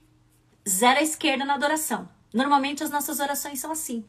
[0.69, 2.09] zero à esquerda na adoração.
[2.33, 4.05] Normalmente as nossas orações são assim.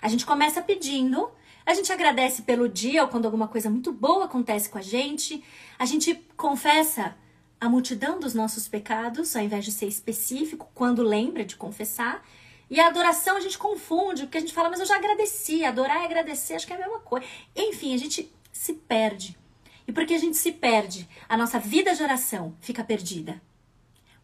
[0.00, 1.30] A gente começa pedindo,
[1.64, 5.42] a gente agradece pelo dia ou quando alguma coisa muito boa acontece com a gente,
[5.78, 7.16] a gente confessa
[7.60, 12.22] a multidão dos nossos pecados, ao invés de ser específico, quando lembra de confessar.
[12.68, 15.64] E a adoração a gente confunde, porque a gente fala, mas eu já agradeci.
[15.64, 17.26] Adorar e agradecer, acho que é a mesma coisa.
[17.56, 19.36] Enfim, a gente se perde.
[19.86, 23.40] E porque a gente se perde, a nossa vida de oração fica perdida.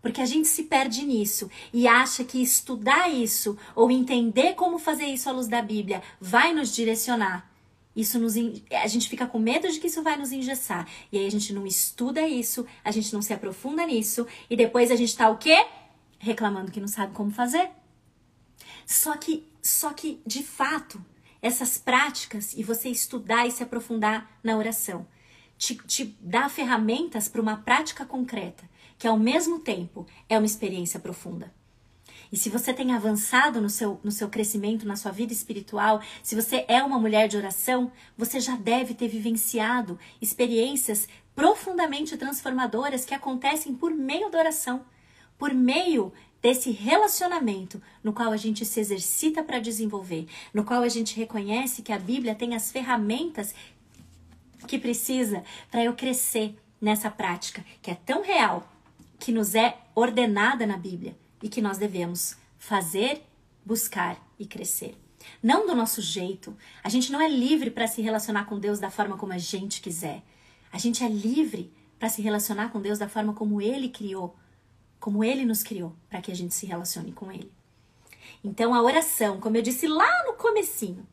[0.00, 5.04] Porque a gente se perde nisso e acha que estudar isso ou entender como fazer
[5.04, 7.50] isso à luz da Bíblia vai nos direcionar.
[7.94, 8.34] Isso nos,
[8.72, 10.88] a gente fica com medo de que isso vai nos engessar.
[11.12, 14.90] E aí a gente não estuda isso, a gente não se aprofunda nisso e depois
[14.90, 15.66] a gente tá o quê?
[16.18, 17.68] Reclamando que não sabe como fazer.
[18.86, 21.04] Só que, só que de fato,
[21.42, 25.06] essas práticas e você estudar e se aprofundar na oração
[25.60, 28.64] te, te dá ferramentas para uma prática concreta,
[28.98, 31.52] que ao mesmo tempo é uma experiência profunda.
[32.32, 36.34] E se você tem avançado no seu, no seu crescimento, na sua vida espiritual, se
[36.34, 43.14] você é uma mulher de oração, você já deve ter vivenciado experiências profundamente transformadoras que
[43.14, 44.86] acontecem por meio da oração,
[45.36, 50.88] por meio desse relacionamento no qual a gente se exercita para desenvolver, no qual a
[50.88, 53.54] gente reconhece que a Bíblia tem as ferramentas
[54.66, 58.66] que precisa para eu crescer nessa prática que é tão real,
[59.18, 63.22] que nos é ordenada na Bíblia e que nós devemos fazer,
[63.64, 64.96] buscar e crescer.
[65.42, 66.56] Não do nosso jeito.
[66.82, 69.80] A gente não é livre para se relacionar com Deus da forma como a gente
[69.80, 70.22] quiser.
[70.72, 74.34] A gente é livre para se relacionar com Deus da forma como Ele criou,
[74.98, 77.52] como Ele nos criou, para que a gente se relacione com Ele.
[78.42, 81.06] Então a oração, como eu disse lá no comecinho,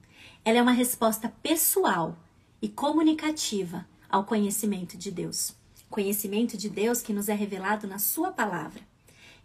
[0.46, 2.18] ela é uma resposta pessoal
[2.62, 5.56] e comunicativa ao conhecimento de Deus.
[5.90, 8.82] Conhecimento de Deus que nos é revelado na Sua palavra.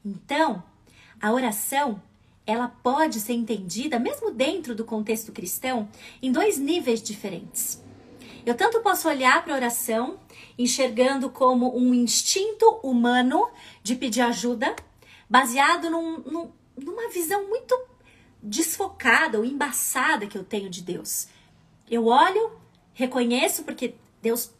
[0.05, 0.63] Então,
[1.21, 2.03] a oração
[2.47, 5.89] ela pode ser entendida, mesmo dentro do contexto cristão,
[6.21, 7.81] em dois níveis diferentes.
[8.45, 10.19] Eu tanto posso olhar para a oração
[10.59, 13.49] enxergando como um instinto humano
[13.83, 14.75] de pedir ajuda,
[15.31, 17.79] baseado num, num, numa visão muito
[18.43, 21.29] desfocada ou embaçada que eu tenho de Deus.
[21.89, 22.51] Eu olho
[22.95, 24.53] reconheço porque Deus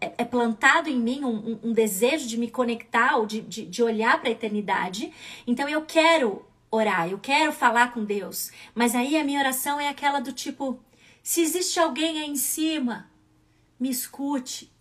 [0.00, 3.82] é, é plantado em mim um, um, desejo de me conectar ou de, de, de
[3.82, 5.12] olhar para a eternidade.
[5.46, 8.50] Então eu quero orar, eu quero falar com Deus.
[8.74, 10.78] Mas aí a minha oração é aquela do tipo:
[11.22, 13.10] se existe alguém aí em cima,
[13.78, 14.72] me escute.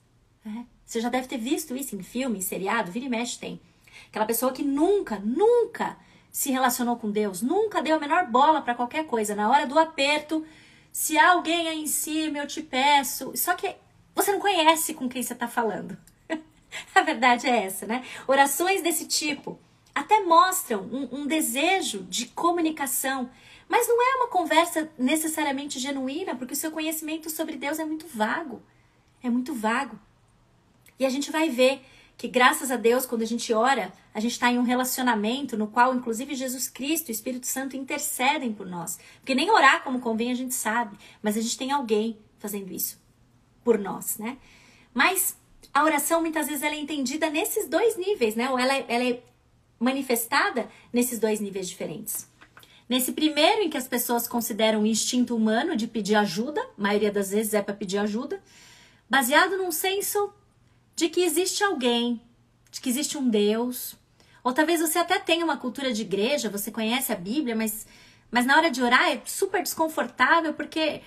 [0.43, 0.65] Né?
[0.86, 3.60] Você já deve ter visto isso em filme, em seriado, vira e mexe tem.
[4.10, 5.97] Aquela pessoa que nunca, nunca
[6.31, 9.36] se relacionou com Deus, nunca deu a menor bola para qualquer coisa.
[9.36, 10.45] Na hora do aperto,
[10.97, 13.31] se há alguém aí em cima, eu te peço.
[13.36, 13.75] Só que
[14.15, 15.95] você não conhece com quem você está falando.
[16.95, 18.03] A verdade é essa, né?
[18.27, 19.60] Orações desse tipo
[19.93, 23.29] até mostram um, um, desejo de comunicação,
[23.69, 28.07] mas não é uma conversa necessariamente genuína, porque o seu conhecimento sobre Deus é muito
[28.07, 28.60] vago.
[29.21, 29.99] É muito vago.
[30.97, 31.86] E a gente vai ver
[32.17, 35.67] que graças a Deus, quando a gente ora, a gente está em um relacionamento no
[35.67, 38.97] qual, inclusive, Jesus Cristo e o Espírito Santo intercedem por nós.
[39.19, 42.99] Porque nem orar como convém a gente sabe, mas a gente tem alguém fazendo isso
[43.63, 44.38] por nós, né?
[44.93, 45.38] Mas
[45.71, 48.49] a oração muitas vezes ela é entendida nesses dois níveis, né?
[48.49, 49.21] Ou ela, é, ela é
[49.80, 52.27] manifestada nesses dois níveis diferentes.
[52.89, 57.12] Nesse primeiro, em que as pessoas consideram o instinto humano de pedir ajuda, a maioria
[57.12, 58.41] das vezes é para pedir ajuda,
[59.08, 60.34] baseado num senso
[60.97, 62.19] de que existe alguém,
[62.71, 63.95] de que existe um Deus.
[64.43, 67.86] Ou talvez você até tenha uma cultura de igreja, você conhece a Bíblia, mas,
[68.31, 71.03] mas na hora de orar é super desconfortável, porque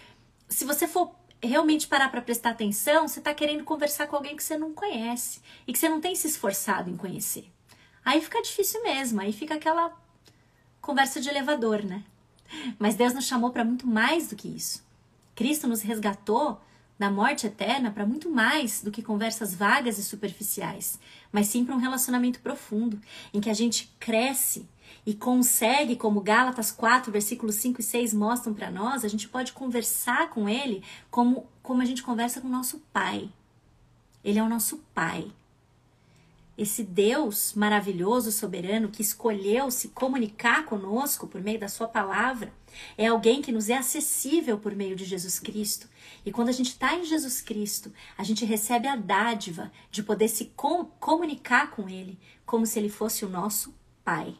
[0.49, 4.45] se você for realmente parar para prestar atenção, você está querendo conversar com alguém que
[4.45, 7.51] você não conhece e que você não tem se esforçado em conhecer.
[8.05, 9.93] Aí fica difícil mesmo, aí fica aquela
[10.81, 12.05] conversa de elevador, né?
[12.79, 14.85] Mas Deus nos chamou para muito mais do que isso.
[15.35, 16.61] Cristo nos resgatou
[17.01, 21.01] da morte eterna para muito mais do que conversas vagas e superficiais,
[21.33, 23.01] mas sim para um relacionamento profundo,
[23.33, 24.69] em que a gente cresce
[25.07, 29.53] e consegue, como Gálatas 4, versículos 5 e 6 mostram para nós, a gente pode
[29.55, 33.31] conversar com ele como, como a gente conversa com o nosso pai.
[34.23, 35.33] Ele é o nosso pai
[36.61, 42.53] esse Deus maravilhoso, soberano, que escolheu se comunicar conosco por meio da Sua palavra,
[42.99, 45.89] é alguém que nos é acessível por meio de Jesus Cristo.
[46.23, 50.29] E quando a gente está em Jesus Cristo, a gente recebe a dádiva de poder
[50.29, 54.37] se com comunicar com Ele como se Ele fosse o nosso Pai.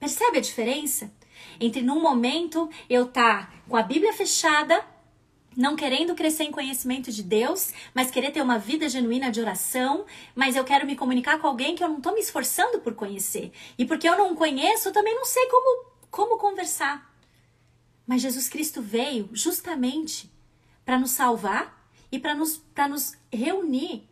[0.00, 1.12] Percebe a diferença?
[1.60, 4.84] Entre num momento eu estar tá com a Bíblia fechada
[5.56, 10.04] não querendo crescer em conhecimento de Deus, mas querer ter uma vida genuína de oração,
[10.34, 13.52] mas eu quero me comunicar com alguém que eu não estou me esforçando por conhecer.
[13.78, 17.14] E porque eu não conheço, eu também não sei como, como conversar.
[18.06, 20.30] Mas Jesus Cristo veio justamente
[20.84, 24.06] para nos salvar e para nos, nos reunir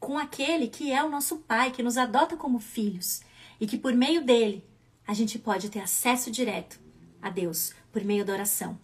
[0.00, 3.20] com aquele que é o nosso Pai, que nos adota como filhos
[3.60, 4.64] e que por meio dele
[5.06, 6.78] a gente pode ter acesso direto
[7.20, 8.78] a Deus por meio da oração.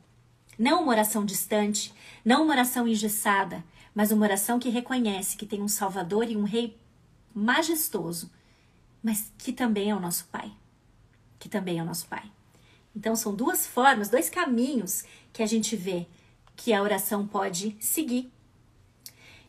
[0.59, 1.93] Não uma oração distante,
[2.25, 3.65] não uma oração engessada,
[3.95, 6.77] mas uma oração que reconhece que tem um Salvador e um Rei
[7.35, 8.31] majestoso,
[9.03, 10.53] mas que também é o nosso Pai.
[11.39, 12.25] Que também é o nosso Pai.
[12.97, 16.07] Então, são duas formas, dois caminhos que a gente vê
[16.57, 18.31] que a oração pode seguir.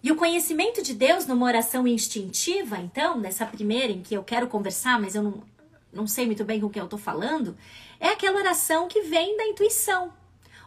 [0.02, 4.48] E o conhecimento de Deus numa oração instintiva, então, nessa primeira em que eu quero
[4.48, 5.44] conversar, mas eu não,
[5.91, 7.58] não sei muito bem com quem eu estou falando,
[8.00, 10.13] é aquela oração que vem da intuição,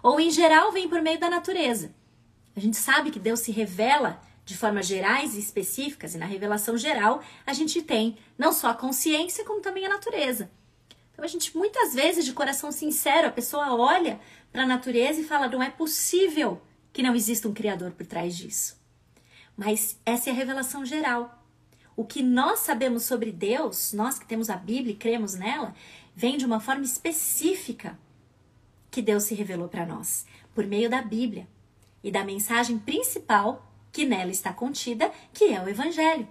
[0.02, 1.94] ou em geral vem por meio da natureza.
[2.56, 6.76] A gente sabe que Deus se revela de formas gerais e específicas, e na revelação
[6.76, 10.50] geral a gente tem não só a consciência, como também a natureza.
[11.12, 14.20] Então a gente muitas vezes, de coração sincero, a pessoa olha
[14.52, 18.36] para a natureza e fala: não é possível que não exista um Criador por trás
[18.36, 18.76] disso.
[19.56, 21.44] Mas essa é a revelação geral.
[21.96, 25.74] O que nós sabemos sobre Deus, nós que temos a Bíblia e cremos nela,
[26.14, 27.98] vem de uma forma específica
[28.90, 31.46] que Deus se revelou para nós por meio da Bíblia
[32.02, 36.28] e da mensagem principal que nela está contida, que é o Evangelho.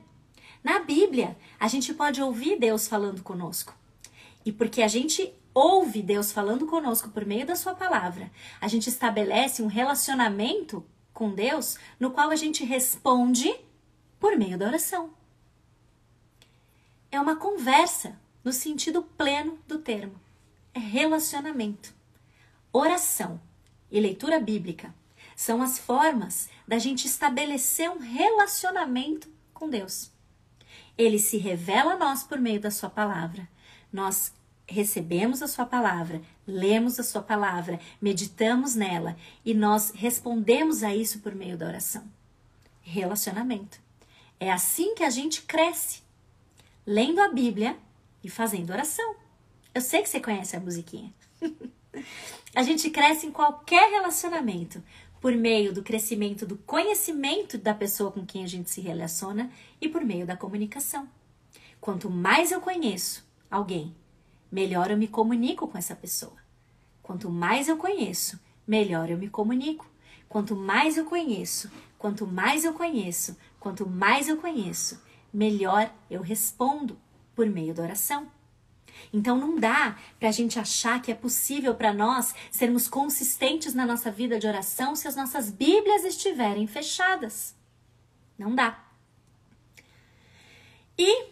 [0.63, 3.75] Na Bíblia, a gente pode ouvir Deus falando conosco.
[4.45, 8.87] E porque a gente ouve Deus falando conosco por meio da Sua palavra, a gente
[8.87, 13.53] estabelece um relacionamento com Deus no qual a gente responde
[14.19, 15.09] por meio da oração.
[17.11, 20.15] É uma conversa no sentido pleno do termo.
[20.73, 21.96] É relacionamento.
[22.79, 23.41] Oração
[23.89, 24.93] e leitura bíblica
[25.35, 30.11] são as formas da gente estabelecer um relacionamento com Deus.
[30.95, 33.49] Ele se revela a nós por meio da Sua palavra.
[33.91, 34.31] Nós
[34.67, 41.17] recebemos a Sua palavra, lemos a Sua palavra, meditamos nela e nós respondemos a isso
[41.21, 42.03] por meio da oração.
[42.83, 43.79] Relacionamento.
[44.39, 46.03] É assim que a gente cresce,
[46.85, 47.75] lendo a Bíblia
[48.23, 49.15] e fazendo oração.
[49.73, 51.11] Eu sei que você conhece a musiquinha.
[52.55, 54.81] A gente cresce em qualquer relacionamento
[55.19, 59.89] por meio do crescimento do conhecimento da pessoa com quem a gente se relaciona e
[59.89, 61.07] por meio da comunicação.
[61.81, 63.95] Quanto mais eu conheço alguém,
[64.51, 66.37] melhor eu me comunico com essa pessoa.
[67.01, 69.89] Quanto mais eu conheço, melhor eu me comunico.
[70.27, 75.01] Quanto mais eu conheço, quanto mais eu conheço, quanto mais eu conheço,
[75.33, 76.97] melhor eu respondo
[77.33, 78.27] por meio da oração.
[79.13, 83.85] Então não dá para a gente achar que é possível para nós sermos consistentes na
[83.85, 87.55] nossa vida de oração se as nossas Bíblias estiverem fechadas.
[88.37, 88.83] Não dá.
[90.97, 91.27] E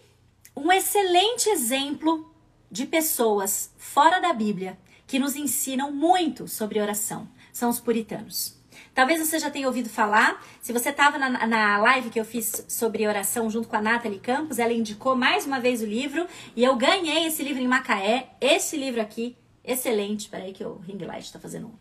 [0.55, 2.33] um excelente exemplo
[2.71, 8.54] de pessoas fora da Bíblia que nos ensinam muito sobre oração são os puritanos.
[8.95, 10.41] Talvez você já tenha ouvido falar.
[10.61, 14.21] Se você estava na, na live que eu fiz sobre oração junto com a Nathalie
[14.21, 16.25] Campos, ela indicou mais uma vez o livro
[16.55, 18.29] e eu ganhei esse livro em Macaé.
[18.39, 19.35] Esse livro aqui,
[19.65, 20.29] excelente.
[20.29, 21.75] Peraí que o ring light está fazendo um.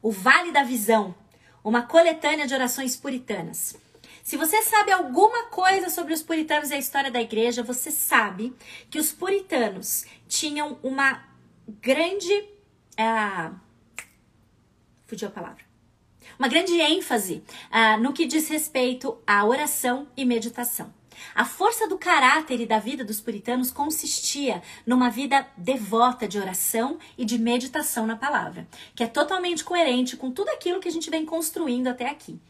[0.00, 1.14] O Vale da Visão,
[1.64, 3.76] uma coletânea de orações puritanas.
[4.22, 8.54] Se você sabe alguma coisa sobre os puritanos e a história da igreja, você sabe
[8.88, 11.24] que os puritanos tinham uma
[11.80, 12.32] grande.
[12.92, 13.52] Uh,
[15.06, 15.69] fugiu a palavra.
[16.40, 20.90] Uma grande ênfase uh, no que diz respeito à oração e meditação.
[21.34, 26.98] A força do caráter e da vida dos puritanos consistia numa vida devota de oração
[27.18, 31.10] e de meditação na palavra, que é totalmente coerente com tudo aquilo que a gente
[31.10, 32.40] vem construindo até aqui.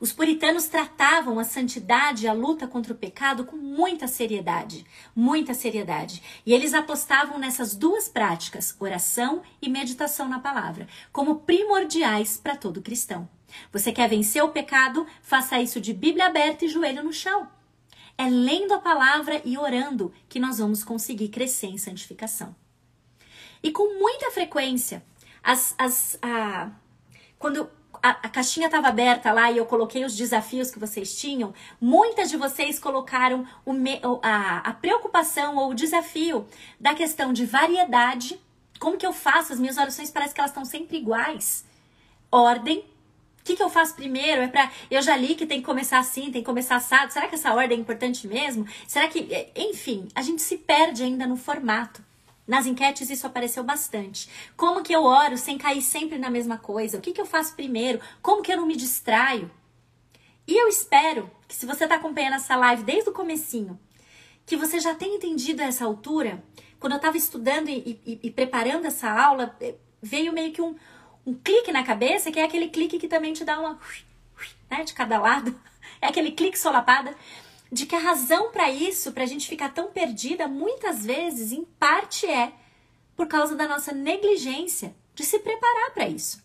[0.00, 4.84] Os puritanos tratavam a santidade e a luta contra o pecado com muita seriedade,
[5.14, 6.22] muita seriedade.
[6.44, 12.82] E eles apostavam nessas duas práticas, oração e meditação na palavra, como primordiais para todo
[12.82, 13.28] cristão.
[13.70, 15.06] Você quer vencer o pecado?
[15.20, 17.48] Faça isso de Bíblia aberta e joelho no chão.
[18.16, 22.54] É lendo a palavra e orando que nós vamos conseguir crescer em santificação.
[23.62, 25.04] E com muita frequência,
[25.42, 26.70] as, as, a,
[27.38, 27.68] quando
[28.02, 32.28] a, a caixinha estava aberta lá e eu coloquei os desafios que vocês tinham, muitas
[32.28, 36.46] de vocês colocaram o me, a, a preocupação ou o desafio
[36.80, 38.40] da questão de variedade.
[38.80, 39.52] Como que eu faço?
[39.52, 41.64] As minhas orações parece que elas estão sempre iguais.
[42.30, 44.42] Ordem, o que, que, eu faço primeiro?
[44.42, 47.12] É para eu já li que tem que começar assim, tem que começar assado.
[47.12, 48.66] Será que essa ordem é importante mesmo?
[48.86, 52.02] Será que, enfim, a gente se perde ainda no formato.
[52.52, 54.28] Nas enquetes isso apareceu bastante.
[54.58, 56.98] Como que eu oro sem cair sempre na mesma coisa?
[56.98, 57.98] O que, que eu faço primeiro?
[58.20, 59.50] Como que eu não me distraio?
[60.46, 63.80] E eu espero que se você está acompanhando essa live desde o comecinho,
[64.44, 66.44] que você já tenha entendido essa altura.
[66.78, 70.76] Quando eu estava estudando e, e, e, preparando essa aula, eh, veio meio que um,
[71.24, 73.78] um clique na cabeça, que é aquele clique que também te dá uma...
[74.70, 75.58] Né, de cada lado.
[76.00, 77.14] É aquele clique solapada
[77.72, 81.64] de que a razão para isso, para a gente ficar tão perdida, muitas vezes, em
[81.64, 82.52] parte, é
[83.16, 86.44] por causa da nossa negligência de se preparar para isso.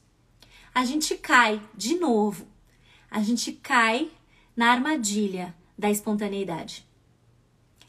[0.74, 2.48] A gente cai de novo,
[3.12, 4.10] a gente cai
[4.56, 6.88] na armadilha da espontaneidade.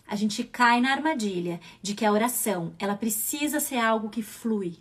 [0.04, 4.78] A gente cai na armadilha de que a oração, ela precisa ser algo que flui.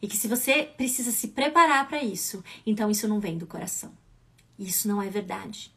[0.00, 3.92] E que se você precisa se preparar para isso, então isso não vem do coração.
[4.58, 5.72] Isso não é verdade.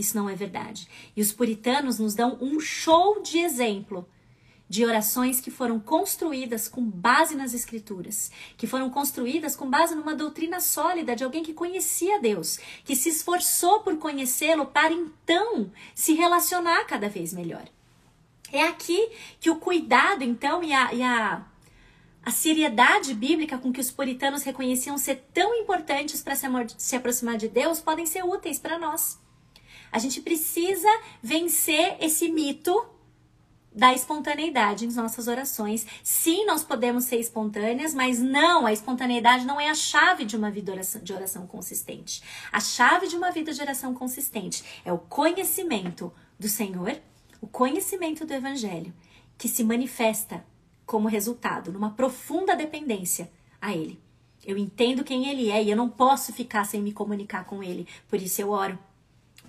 [0.00, 0.88] Isso não é verdade.
[1.14, 4.08] E os puritanos nos dão um show de exemplo
[4.66, 10.14] de orações que foram construídas com base nas escrituras, que foram construídas com base numa
[10.14, 16.14] doutrina sólida de alguém que conhecia Deus, que se esforçou por conhecê-lo para então se
[16.14, 17.64] relacionar cada vez melhor.
[18.52, 21.44] É aqui que o cuidado, então, e a, e a,
[22.24, 26.46] a seriedade bíblica com que os puritanos reconheciam ser tão importantes para se,
[26.78, 29.18] se aproximar de Deus podem ser úteis para nós.
[29.92, 30.88] A gente precisa
[31.22, 32.86] vencer esse mito
[33.72, 35.86] da espontaneidade em nossas orações.
[36.02, 40.50] Sim, nós podemos ser espontâneas, mas não, a espontaneidade não é a chave de uma
[40.50, 42.22] vida de oração consistente.
[42.50, 47.00] A chave de uma vida de oração consistente é o conhecimento do Senhor,
[47.40, 48.92] o conhecimento do Evangelho,
[49.38, 50.44] que se manifesta
[50.84, 53.30] como resultado numa profunda dependência
[53.60, 54.00] a Ele.
[54.44, 57.86] Eu entendo quem Ele é e eu não posso ficar sem me comunicar com Ele,
[58.08, 58.78] por isso eu oro.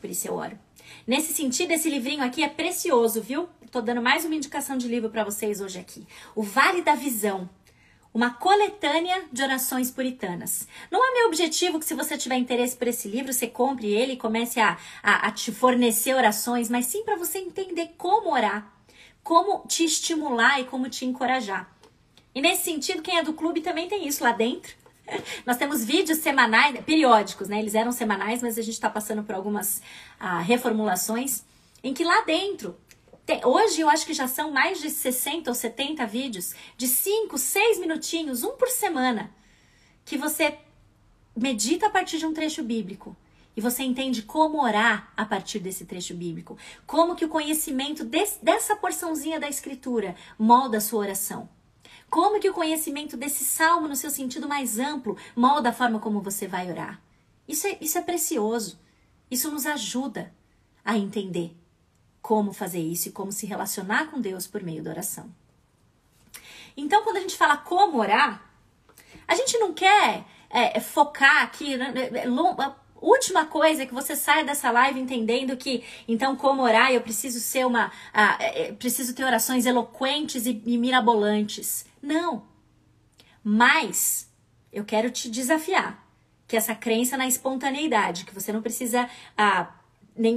[0.02, 0.58] Por isso eu oro.
[1.06, 3.48] Nesse sentido, esse livrinho aqui é precioso, viu?
[3.72, 6.06] Tô dando mais uma indicação de livro para vocês hoje aqui.
[6.36, 7.48] O Vale da Visão.
[8.14, 10.68] Uma coletânea de orações puritanas.
[10.92, 14.14] Não é meu objetivo que, se você tiver interesse por esse livro, você compre ele
[14.14, 18.70] e comece a, a, a te fornecer orações, mas sim para você entender como orar,
[19.24, 21.74] como te estimular e como te encorajar.
[22.36, 24.81] E nesse sentido, quem é do clube também tem isso lá dentro.
[25.46, 27.60] Nós temos vídeos semanais, periódicos, né?
[27.60, 29.82] Eles eram semanais, mas a gente está passando por algumas
[30.20, 31.44] ah, reformulações,
[31.84, 32.78] em que lá dentro,
[33.26, 37.38] tem, hoje eu acho que já são mais de 60 ou 70 vídeos, de 5,
[37.38, 39.32] 6 minutinhos, um por semana,
[40.06, 40.58] que você
[41.36, 43.16] medita a partir de um trecho bíblico.
[43.56, 46.58] E você entende como orar a partir desse trecho bíblico.
[46.88, 51.50] Como que o conhecimento desse, dessa porçãozinha da escritura molda a sua oração.
[52.10, 56.22] Como que o conhecimento desse salmo, no seu sentido mais amplo, molda a forma como
[56.22, 57.02] você vai orar?
[57.48, 58.80] Isso é, isso é precioso.
[59.30, 60.34] Isso nos ajuda
[60.84, 61.56] a entender
[62.22, 65.34] como fazer isso e como se relacionar com Deus por meio da oração.
[66.76, 68.50] Então, quando a gente fala como orar,
[69.28, 71.78] a gente não quer é, focar aqui.
[71.78, 72.28] Né, é, é,
[73.02, 77.40] última coisa é que você saia dessa live entendendo que, então, como orar, eu preciso
[77.40, 77.88] ser uma.
[77.88, 81.86] Uh, preciso ter orações eloquentes e, e mirabolantes.
[82.02, 82.44] Não.
[83.44, 84.30] Mas
[84.72, 86.08] eu quero te desafiar
[86.48, 89.74] que essa crença na espontaneidade, que você não precisa ah,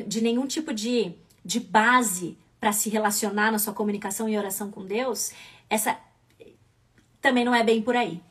[0.07, 1.13] de nenhum tipo de,
[1.45, 5.33] de base para se relacionar na sua comunicação e oração com Deus,
[5.69, 5.99] essa
[7.21, 8.23] também não é bem por aí.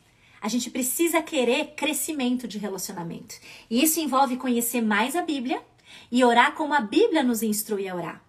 [0.44, 3.36] A gente precisa querer crescimento de relacionamento.
[3.70, 5.64] E isso envolve conhecer mais a Bíblia
[6.12, 8.22] e orar como a Bíblia nos instrui a orar.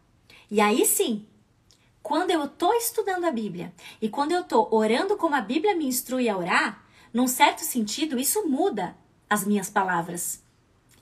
[0.48, 1.26] E aí sim,
[2.00, 5.88] quando eu estou estudando a Bíblia e quando eu estou orando como a Bíblia me
[5.88, 8.96] instrui a orar, num certo sentido, isso muda
[9.28, 10.40] as minhas palavras.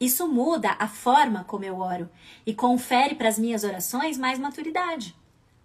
[0.00, 2.08] Isso muda a forma como eu oro
[2.46, 5.14] e confere para as minhas orações mais maturidade.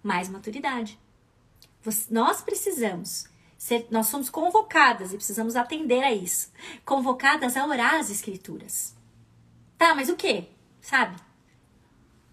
[0.04, 1.00] Mais maturidade.
[2.12, 6.52] Nós precisamos ser, nós somos convocadas e precisamos atender a isso.
[6.86, 8.96] Convocadas a orar as escrituras.
[9.78, 10.50] Tá, mas o que?
[10.82, 11.16] Sabe?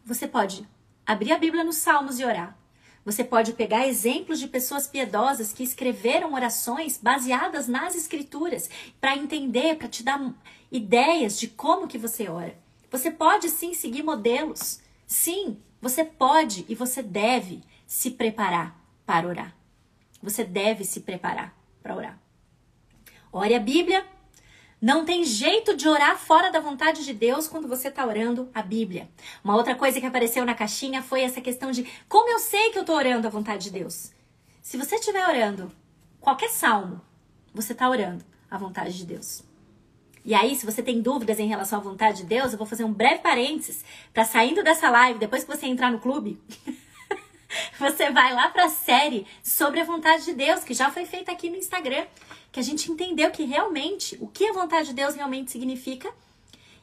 [0.05, 0.69] Você pode
[1.07, 2.59] abrir a Bíblia nos Salmos e orar.
[3.05, 9.77] Você pode pegar exemplos de pessoas piedosas que escreveram orações baseadas nas escrituras para entender,
[9.77, 10.33] para te dar
[10.73, 12.57] ideias de como que você ora.
[12.91, 14.81] Você pode sim seguir modelos.
[15.07, 19.64] Sim, você pode e você deve se preparar para orar.
[20.25, 22.19] Você deve se preparar para orar.
[23.31, 24.07] Ore a Bíblia,
[24.81, 28.63] não tem jeito de orar fora da vontade de Deus quando você está orando a
[28.63, 29.09] Bíblia.
[29.45, 32.79] Uma outra coisa que apareceu na caixinha foi essa questão de como eu sei que
[32.79, 34.13] eu estou orando a vontade de Deus.
[34.63, 35.71] Se você estiver orando
[36.21, 37.03] qualquer salmo,
[37.53, 39.45] você está orando a vontade de Deus.
[40.25, 42.85] E aí, se você tem dúvidas em relação à vontade de Deus, eu vou fazer
[42.85, 46.41] um breve parênteses para saindo dessa live, depois que você entrar no clube,
[47.79, 51.33] você vai lá para a série sobre a vontade de Deus, que já foi feita
[51.33, 52.07] aqui no Instagram
[52.55, 56.09] que a gente entendeu que realmente, o que a vontade de Deus realmente significa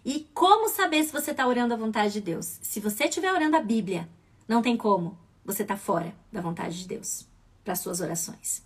[0.03, 2.59] e como saber se você está orando a vontade de Deus.
[2.61, 4.09] Se você estiver orando a Bíblia,
[4.45, 7.25] não tem como, você está fora da vontade de Deus
[7.63, 8.61] para suas orações.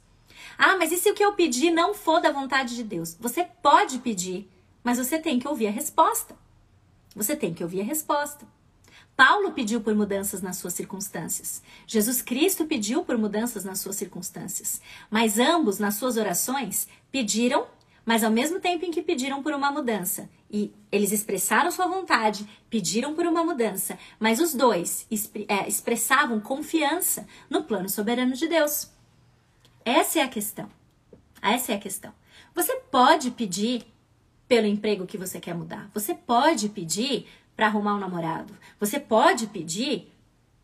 [0.57, 3.15] Ah, mas e se o que eu pedir não for da vontade de Deus?
[3.19, 4.49] Você pode pedir,
[4.83, 6.35] mas você tem que ouvir a resposta.
[7.15, 8.47] Você tem que ouvir a resposta.
[9.15, 11.63] Paulo pediu por mudanças nas suas circunstâncias.
[11.87, 14.81] Jesus Cristo pediu por mudanças nas suas circunstâncias.
[15.09, 17.65] Mas ambos, nas suas orações, pediram,
[18.05, 20.29] mas ao mesmo tempo em que pediram por uma mudança.
[20.51, 25.07] E eles expressaram sua vontade, pediram por uma mudança, mas os dois
[25.47, 28.91] é, expressavam confiança no plano soberano de Deus.
[29.85, 30.69] Essa é a questão.
[31.41, 32.13] Essa é a questão.
[32.53, 33.85] Você pode pedir
[34.47, 35.89] pelo emprego que você quer mudar.
[35.93, 38.55] Você pode pedir para arrumar um namorado.
[38.79, 40.11] Você pode pedir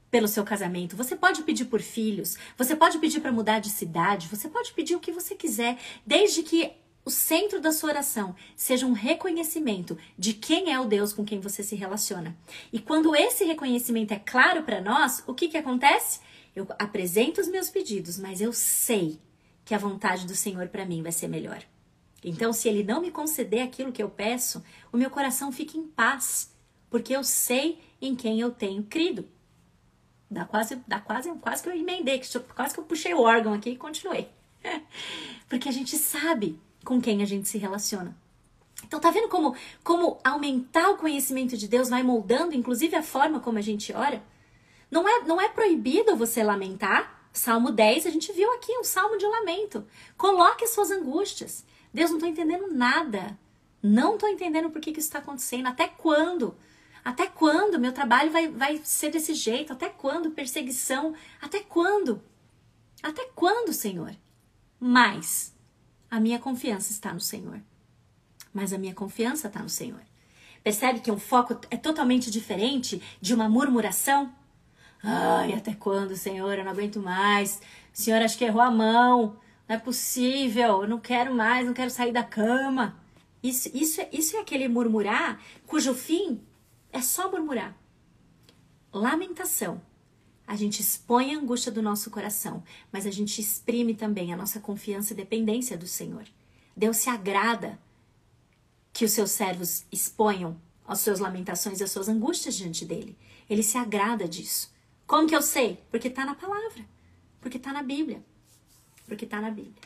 [0.10, 4.28] pelo seu casamento, você pode pedir por filhos, você pode pedir para mudar de cidade,
[4.28, 6.74] você pode pedir o que você quiser, desde que
[7.04, 11.40] o centro da sua oração seja um reconhecimento de quem é o Deus com quem
[11.40, 12.38] você se relaciona.
[12.72, 16.20] E quando esse reconhecimento é claro para nós, o que, que acontece?
[16.56, 19.18] Eu apresento os meus pedidos, mas eu sei
[19.64, 21.64] que a vontade do Senhor para mim vai ser melhor.
[22.24, 25.88] Então, se Ele não me conceder aquilo que eu peço, o meu coração fica em
[25.88, 26.51] paz
[26.92, 29.28] porque eu sei em quem eu tenho crido.
[30.30, 32.22] Dá quase, dá quase, quase que eu emendei,
[32.54, 34.30] quase que eu puxei o órgão aqui e continuei.
[35.50, 38.16] porque a gente sabe com quem a gente se relaciona.
[38.84, 43.40] Então tá vendo como, como aumentar o conhecimento de Deus vai moldando, inclusive a forma
[43.40, 44.22] como a gente ora?
[44.90, 47.20] Não é, não é proibido você lamentar.
[47.32, 49.88] Salmo 10, a gente viu aqui um salmo de lamento.
[50.18, 51.64] Coloque as suas angústias.
[51.94, 53.40] Deus, não estou entendendo nada.
[53.82, 55.68] Não estou entendendo por que, que isso está acontecendo.
[55.68, 56.58] Até quando?
[57.04, 59.74] Até quando meu trabalho vai, vai ser desse jeito?
[59.74, 61.16] Até quando perseguição?
[61.42, 62.22] Até quando?
[63.02, 64.16] Até quando, Senhor?
[64.80, 65.56] Mas
[66.10, 67.60] a minha confiança está no Senhor.
[68.54, 70.02] Mas a minha confiança está no Senhor.
[70.64, 74.32] Percebe que um foco é totalmente diferente de uma murmuração?
[75.04, 76.56] Ai, até quando, Senhor?
[76.56, 77.60] Eu não aguento mais.
[77.92, 79.38] O Senhor acho que errou a mão.
[79.68, 80.84] Não é possível.
[80.84, 82.96] Eu não quero mais, não quero sair da cama.
[83.42, 86.40] Isso, isso, é, isso é aquele murmurar cujo fim
[86.92, 87.76] é só murmurar.
[88.94, 89.82] Lamentação.
[90.46, 94.60] A gente expõe a angústia do nosso coração, mas a gente exprime também a nossa
[94.60, 96.26] confiança e dependência do Senhor.
[96.76, 97.80] Deus se agrada
[98.92, 103.18] que os seus servos exponham as suas lamentações e as suas angústias diante dele.
[103.50, 104.74] Ele se agrada disso.
[105.08, 105.80] Como que eu sei?
[105.90, 106.86] Porque está na palavra.
[107.40, 108.24] Porque está na Bíblia.
[109.08, 109.82] Porque está na Bíblia.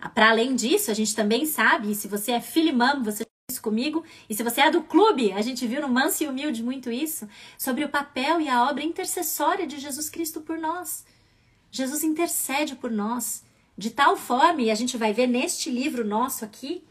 [0.00, 3.24] Ah, Para além disso, a gente também sabe, se você é filho e mamo, você
[3.52, 4.04] isso comigo.
[4.28, 7.28] E se você é do clube, a gente viu no Manso e Humilde muito isso,
[7.56, 11.04] sobre o papel e a obra intercessória de Jesus Cristo por nós.
[11.70, 13.44] Jesus intercede por nós
[13.76, 16.84] de tal forma, e a gente vai ver neste livro nosso aqui,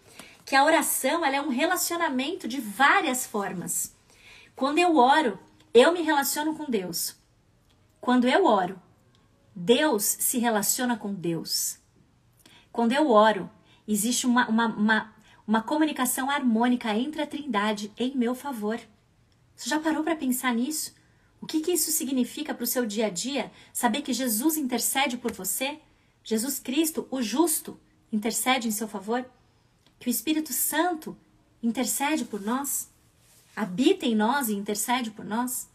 [0.46, 3.96] que a oração é um relacionamento de várias formas.
[4.56, 5.40] Quando eu oro,
[5.74, 7.16] eu me relaciono com Deus.
[8.00, 8.82] Quando eu oro,
[9.56, 11.78] Deus se relaciona com Deus.
[12.72, 13.50] Quando eu oro,
[13.88, 15.16] existe uma, uma, uma
[15.48, 18.80] uma comunicação harmônica entre a Trindade em meu favor.
[19.56, 20.94] Você já parou para pensar nisso?
[21.40, 23.52] O que, que isso significa para o seu dia a dia?
[23.74, 25.80] Saber que Jesus intercede por você?
[26.24, 27.80] Jesus Cristo, o justo,
[28.12, 29.26] intercede em seu favor?
[30.00, 31.18] Que o Espírito Santo
[31.62, 32.90] intercede por nós?
[33.56, 35.70] Habita em nós e intercede por nós?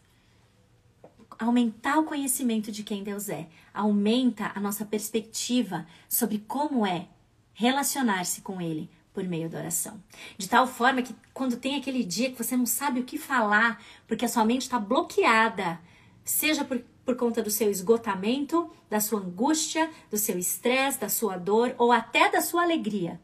[1.39, 7.09] Aumentar o conhecimento de quem Deus é, aumenta a nossa perspectiva sobre como é
[7.53, 9.99] relacionar-se com Ele por meio da oração.
[10.37, 13.83] De tal forma que quando tem aquele dia que você não sabe o que falar,
[14.07, 15.81] porque a sua mente está bloqueada,
[16.23, 21.39] seja por, por conta do seu esgotamento, da sua angústia, do seu estresse, da sua
[21.39, 23.19] dor ou até da sua alegria,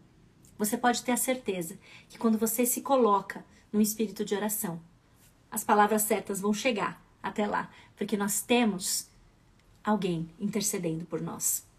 [0.56, 1.78] você pode ter a certeza
[2.08, 4.80] que quando você se coloca no espírito de oração,
[5.50, 9.10] as palavras certas vão chegar até lá, porque nós temos
[9.84, 11.70] alguém intercedendo por nós.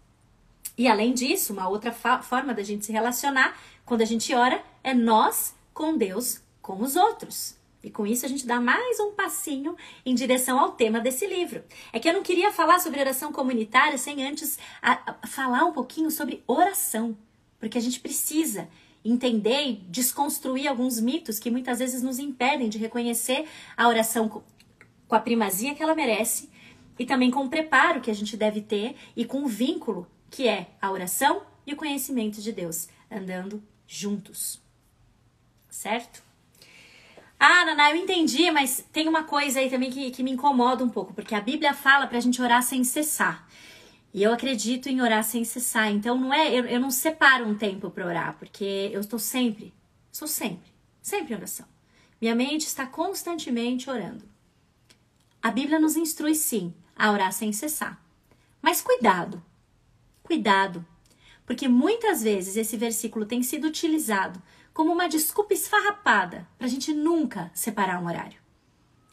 [0.76, 4.92] E além disso, uma outra forma da gente se relacionar quando a gente ora é
[4.92, 7.56] nós com Deus, com os outros.
[7.82, 11.62] E com isso a gente dá mais um passinho em direção ao tema desse livro.
[11.92, 15.72] É que eu não queria falar sobre oração comunitária sem antes a, a falar um
[15.72, 17.16] pouquinho sobre oração,
[17.60, 18.68] porque a gente precisa
[19.04, 23.46] entender e desconstruir alguns mitos que muitas vezes nos impedem de reconhecer
[23.76, 24.30] a oração
[25.06, 26.48] com a primazia que ela merece
[26.98, 30.48] e também com o preparo que a gente deve ter e com o vínculo que
[30.48, 34.60] é a oração e o conhecimento de Deus andando juntos.
[35.70, 36.24] Certo?
[37.38, 40.88] Ah, Naná, eu entendi, mas tem uma coisa aí também que, que me incomoda um
[40.88, 43.48] pouco, porque a Bíblia fala pra gente orar sem cessar.
[44.12, 45.92] E eu acredito em orar sem cessar.
[45.92, 49.72] Então não é, eu, eu não separo um tempo para orar, porque eu estou sempre,
[50.10, 50.68] estou sempre,
[51.00, 51.66] sempre em oração.
[52.20, 54.28] Minha mente está constantemente orando.
[55.40, 58.02] A Bíblia nos instrui sim a orar sem cessar.
[58.60, 59.40] Mas cuidado.
[60.24, 60.84] Cuidado,
[61.46, 66.92] porque muitas vezes esse versículo tem sido utilizado como uma desculpa esfarrapada para a gente
[66.92, 68.38] nunca separar um horário.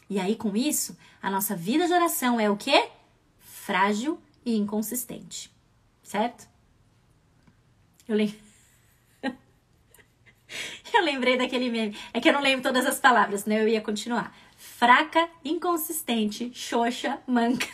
[0.10, 2.90] E aí, com isso, a nossa vida de oração é o quê?
[3.38, 5.52] Frágil e inconsistente.
[6.02, 6.50] Certo?
[8.08, 8.38] Eu lembro.
[10.94, 11.98] eu lembrei daquele meme.
[12.14, 13.62] É que eu não lembro todas as palavras, né?
[13.62, 14.36] Eu ia continuar.
[14.58, 17.68] Fraca, inconsistente, xoxa, manca.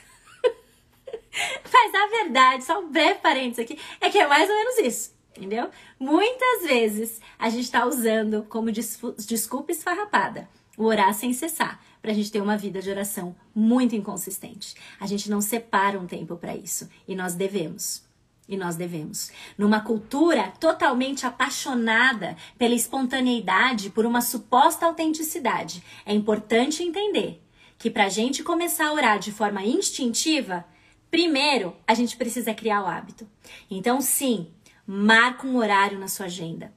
[1.72, 5.18] Mas a verdade, só um breve parênteses aqui, é que é mais ou menos isso.
[5.36, 5.70] Entendeu?
[6.00, 12.14] Muitas vezes a gente está usando como desculpa esfarrapada o orar sem cessar para a
[12.14, 14.76] gente ter uma vida de oração muito inconsistente.
[15.00, 18.06] A gente não separa um tempo para isso e nós devemos.
[18.48, 19.30] E nós devemos.
[19.58, 27.44] Numa cultura totalmente apaixonada pela espontaneidade, por uma suposta autenticidade, é importante entender
[27.78, 30.66] que para a gente começar a orar de forma instintiva,
[31.10, 33.28] primeiro a gente precisa criar o hábito.
[33.70, 34.48] Então, sim,
[34.86, 36.74] marca um horário na sua agenda.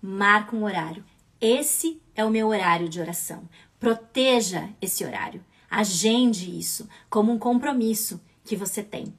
[0.00, 1.04] Marca um horário.
[1.40, 3.48] Esse é o meu horário de oração.
[3.78, 5.44] Proteja esse horário.
[5.70, 9.12] Agende isso como um compromisso que você tem.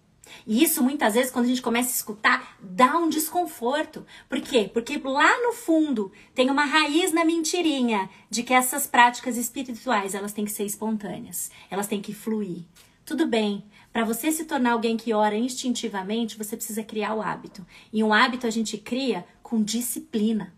[0.46, 4.06] E isso muitas vezes, quando a gente começa a escutar, dá um desconforto.
[4.28, 4.70] Por quê?
[4.72, 10.34] Porque lá no fundo tem uma raiz na mentirinha de que essas práticas espirituais elas
[10.34, 12.64] têm que ser espontâneas, elas têm que fluir.
[13.06, 13.64] Tudo bem,
[13.96, 17.66] para você se tornar alguém que ora instintivamente, você precisa criar o hábito.
[17.94, 20.54] E um hábito a gente cria com disciplina.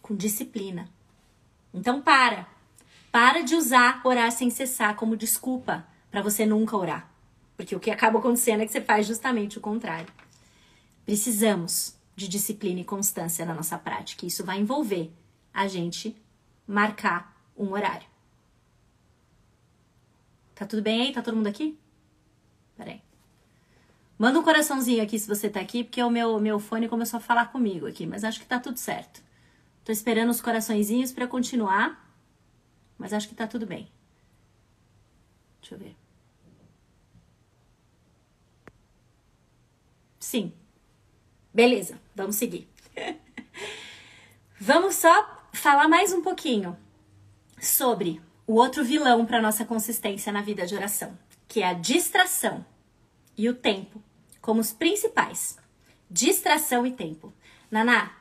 [0.00, 0.88] Com disciplina.
[1.74, 2.46] Então para.
[3.10, 7.12] Para de usar orar sem cessar como desculpa para você nunca orar.
[7.56, 10.14] Porque o que acaba acontecendo é que você faz justamente o contrário.
[11.04, 14.24] Precisamos de disciplina e constância na nossa prática.
[14.24, 15.10] Isso vai envolver
[15.52, 16.16] a gente
[16.64, 18.06] marcar um horário.
[20.54, 21.12] Tá tudo bem aí?
[21.12, 21.76] Tá todo mundo aqui?
[22.78, 23.02] Peraí.
[24.18, 27.20] Manda um coraçãozinho aqui se você tá aqui, porque o meu, meu fone começou a
[27.20, 29.22] falar comigo aqui, mas acho que tá tudo certo.
[29.84, 32.08] Tô esperando os coraçõezinhos para continuar.
[32.98, 33.88] Mas acho que tá tudo bem.
[35.60, 35.96] Deixa eu ver.
[40.18, 40.52] Sim.
[41.54, 42.68] Beleza, vamos seguir.
[44.60, 46.76] vamos só falar mais um pouquinho
[47.60, 51.16] sobre o outro vilão para nossa consistência na vida de oração,
[51.48, 52.64] que é a distração
[53.36, 54.02] e o tempo,
[54.40, 55.58] como os principais.
[56.10, 57.32] Distração e tempo.
[57.70, 58.12] Naná,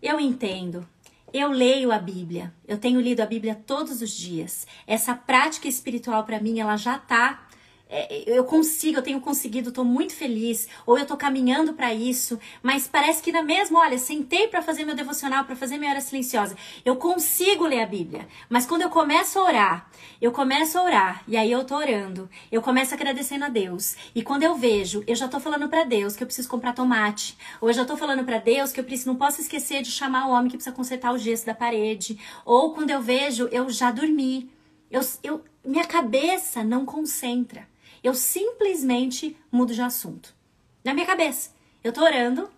[0.00, 0.86] eu entendo
[1.32, 4.66] eu leio a Bíblia, eu tenho lido a Bíblia todos os dias.
[4.86, 7.45] Essa prática espiritual para mim, ela já tá
[8.26, 12.88] eu consigo, eu tenho conseguido, tô muito feliz, ou eu tô caminhando para isso, mas
[12.88, 16.56] parece que na mesma, olha, sentei para fazer meu devocional, para fazer minha hora silenciosa,
[16.84, 21.22] eu consigo ler a Bíblia, mas quando eu começo a orar, eu começo a orar,
[21.28, 25.14] e aí eu tô orando, eu começo agradecendo a Deus, e quando eu vejo, eu
[25.14, 28.24] já tô falando para Deus que eu preciso comprar tomate, ou eu já tô falando
[28.24, 31.12] para Deus que eu preciso, não posso esquecer de chamar o homem que precisa consertar
[31.12, 34.50] o gesso da parede, ou quando eu vejo, eu já dormi,
[34.90, 37.75] eu, eu minha cabeça não concentra.
[38.06, 40.32] Eu simplesmente mudo de assunto.
[40.84, 41.50] Na minha cabeça.
[41.82, 42.48] Eu tô orando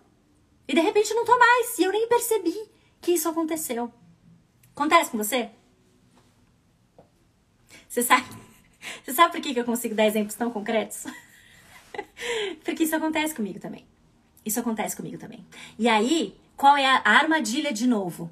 [0.67, 1.79] e de repente não tô mais.
[1.79, 2.55] E eu nem percebi
[3.01, 3.91] que isso aconteceu.
[4.75, 5.49] Acontece com você?
[7.87, 8.27] Você sabe,
[9.03, 11.05] você sabe por que eu consigo dar exemplos tão concretos?
[12.63, 13.87] Porque isso acontece comigo também.
[14.45, 15.43] Isso acontece comigo também.
[15.79, 18.29] E aí, qual é a armadilha de novo?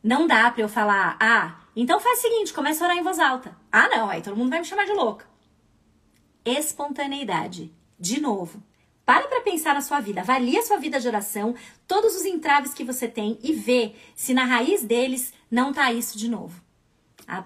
[0.00, 3.18] Não dá para eu falar, ah, então faz o seguinte, começa a orar em voz
[3.18, 3.56] alta.
[3.72, 5.33] Ah, não, aí todo mundo vai me chamar de louca
[6.44, 7.72] espontaneidade.
[7.98, 8.62] De novo,
[9.04, 11.54] para para pensar na sua vida, avalie a sua vida de oração,
[11.86, 16.16] todos os entraves que você tem e vê se na raiz deles não tá isso
[16.16, 16.62] de novo.
[17.26, 17.44] A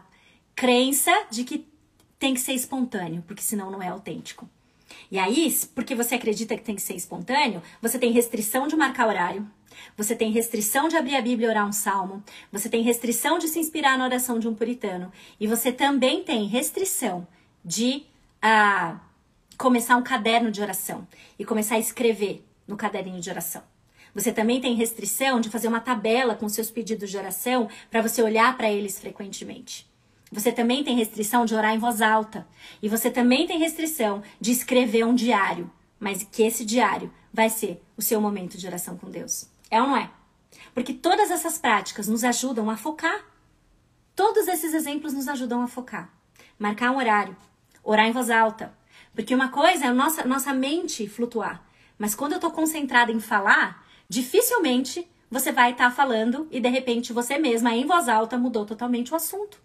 [0.55, 1.67] crença de que
[2.19, 4.49] tem que ser espontâneo, porque senão não é autêntico.
[5.11, 9.09] E aí, porque você acredita que tem que ser espontâneo, você tem restrição de marcar
[9.09, 9.49] horário,
[9.97, 12.23] você tem restrição de abrir a Bíblia e orar um salmo,
[12.53, 16.47] você tem restrição de se inspirar na oração de um puritano, e você também tem
[16.47, 17.27] restrição
[17.65, 18.07] de
[18.41, 19.01] a
[19.57, 21.07] começar um caderno de oração
[21.39, 23.63] e começar a escrever no caderninho de oração.
[24.15, 28.23] Você também tem restrição de fazer uma tabela com seus pedidos de oração para você
[28.23, 29.89] olhar para eles frequentemente.
[30.31, 32.47] Você também tem restrição de orar em voz alta.
[32.83, 35.71] E você também tem restrição de escrever um diário.
[35.99, 39.49] Mas que esse diário vai ser o seu momento de oração com Deus.
[39.71, 40.11] É ou não é?
[40.75, 43.25] Porque todas essas práticas nos ajudam a focar.
[44.15, 46.13] Todos esses exemplos nos ajudam a focar.
[46.59, 47.37] Marcar um horário,
[47.89, 48.71] orar em voz alta.
[49.15, 51.65] Porque uma coisa é a nossa, nossa mente flutuar.
[51.97, 56.69] Mas quando eu tô concentrada em falar, dificilmente você vai estar tá falando e de
[56.69, 59.59] repente você mesma, em voz alta, mudou totalmente o assunto.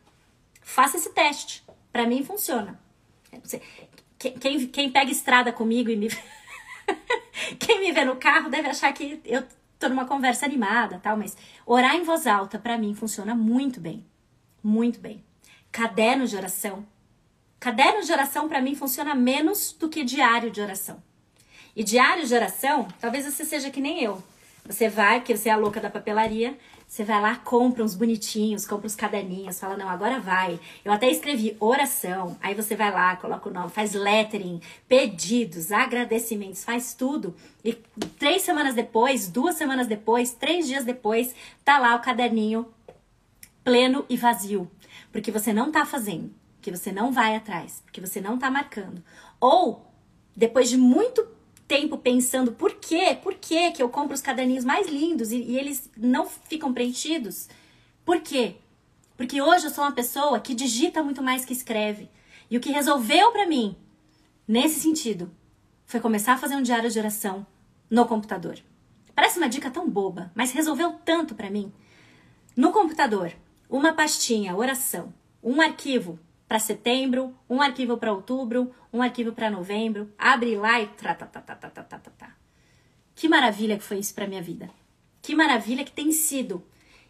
[0.62, 1.64] Faça esse teste.
[1.92, 2.80] Para mim funciona.
[4.18, 6.08] Quem, quem pega estrada comigo e me.
[7.60, 9.44] quem me vê no carro deve achar que eu
[9.78, 14.06] tô numa conversa animada, tal, mas orar em voz alta para mim funciona muito bem.
[14.64, 15.22] Muito bem.
[15.72, 16.86] Caderno de oração
[17.64, 21.02] Caderno de oração para mim funciona menos do que diário de oração.
[21.74, 24.22] E diário de oração, talvez você seja que nem eu.
[24.66, 28.68] Você vai, porque você é a louca da papelaria, você vai lá, compra uns bonitinhos,
[28.68, 30.60] compra uns caderninhos, fala, não, agora vai.
[30.84, 36.66] Eu até escrevi oração, aí você vai lá, coloca o nome, faz lettering, pedidos, agradecimentos,
[36.66, 37.34] faz tudo.
[37.64, 37.72] E
[38.20, 41.34] três semanas depois, duas semanas depois, três dias depois,
[41.64, 42.68] tá lá o caderninho
[43.64, 44.70] pleno e vazio.
[45.14, 49.04] Porque você não tá fazendo porque você não vai atrás, porque você não tá marcando.
[49.38, 49.86] Ou,
[50.34, 51.28] depois de muito
[51.68, 55.60] tempo pensando por quê, por quê que eu compro os caderninhos mais lindos e, e
[55.60, 57.50] eles não ficam preenchidos,
[58.06, 58.56] por quê?
[59.18, 62.10] Porque hoje eu sou uma pessoa que digita muito mais que escreve.
[62.50, 63.76] E o que resolveu para mim,
[64.48, 65.30] nesse sentido,
[65.86, 67.46] foi começar a fazer um diário de oração
[67.90, 68.58] no computador.
[69.14, 71.74] Parece uma dica tão boba, mas resolveu tanto para mim.
[72.56, 73.34] No computador,
[73.70, 80.12] uma pastinha, oração, um arquivo para setembro, um arquivo para outubro, um arquivo para novembro.
[80.18, 81.56] Abre lá e tá, tá, tá,
[82.00, 82.36] tá.
[83.16, 84.70] Que maravilha que foi isso para minha vida.
[85.22, 86.64] Que maravilha que tem sido,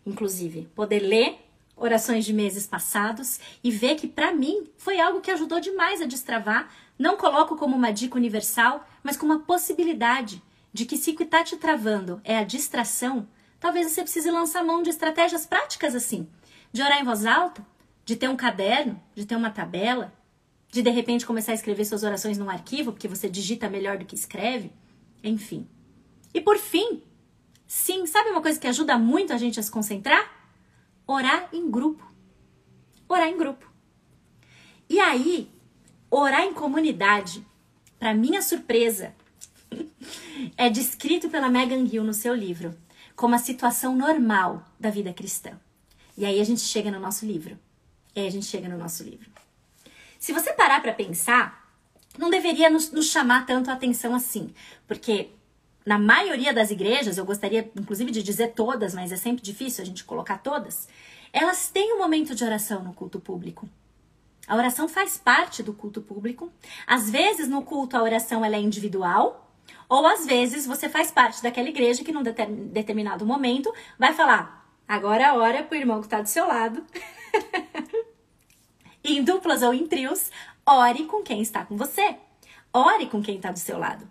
[0.06, 1.40] inclusive, poder ler
[1.76, 6.06] orações de meses passados e ver que para mim foi algo que ajudou demais a
[6.06, 6.72] destravar.
[6.98, 11.24] Não coloco como uma dica universal, mas como uma possibilidade de que se o que
[11.24, 13.28] está te travando é a distração,
[13.60, 16.28] talvez você precise lançar mão de estratégias práticas assim,
[16.72, 17.66] de orar em voz alta,
[18.06, 20.14] de ter um caderno, de ter uma tabela,
[20.72, 24.06] de de repente começar a escrever suas orações num arquivo, porque você digita melhor do
[24.06, 24.72] que escreve,
[25.24, 25.68] enfim.
[26.34, 27.04] E por fim,
[27.68, 30.32] sim, sabe uma coisa que ajuda muito a gente a se concentrar?
[31.06, 32.12] Orar em grupo.
[33.08, 33.72] Orar em grupo.
[34.90, 35.50] E aí,
[36.10, 37.46] orar em comunidade,
[38.00, 39.14] para minha surpresa,
[40.58, 42.76] é descrito pela Megan Gill no seu livro
[43.16, 45.52] como a situação normal da vida cristã.
[46.18, 47.58] E aí a gente chega no nosso livro.
[48.16, 49.30] E aí a gente chega no nosso livro.
[50.20, 51.70] Se você parar para pensar,
[52.18, 54.54] não deveria nos, nos chamar tanto a atenção assim,
[54.88, 55.32] porque
[55.86, 59.86] na maioria das igrejas, eu gostaria inclusive de dizer todas, mas é sempre difícil a
[59.86, 60.88] gente colocar todas,
[61.32, 63.68] elas têm um momento de oração no culto público.
[64.48, 66.52] A oração faz parte do culto público.
[66.86, 69.52] Às vezes no culto a oração ela é individual,
[69.90, 75.30] ou às vezes você faz parte daquela igreja que num determinado momento vai falar: agora
[75.30, 76.84] a hora pro irmão que está do seu lado
[79.04, 80.32] em duplas ou em trios,
[80.66, 82.16] Ore com quem está com você.
[82.72, 84.10] Ore com quem está do seu lado.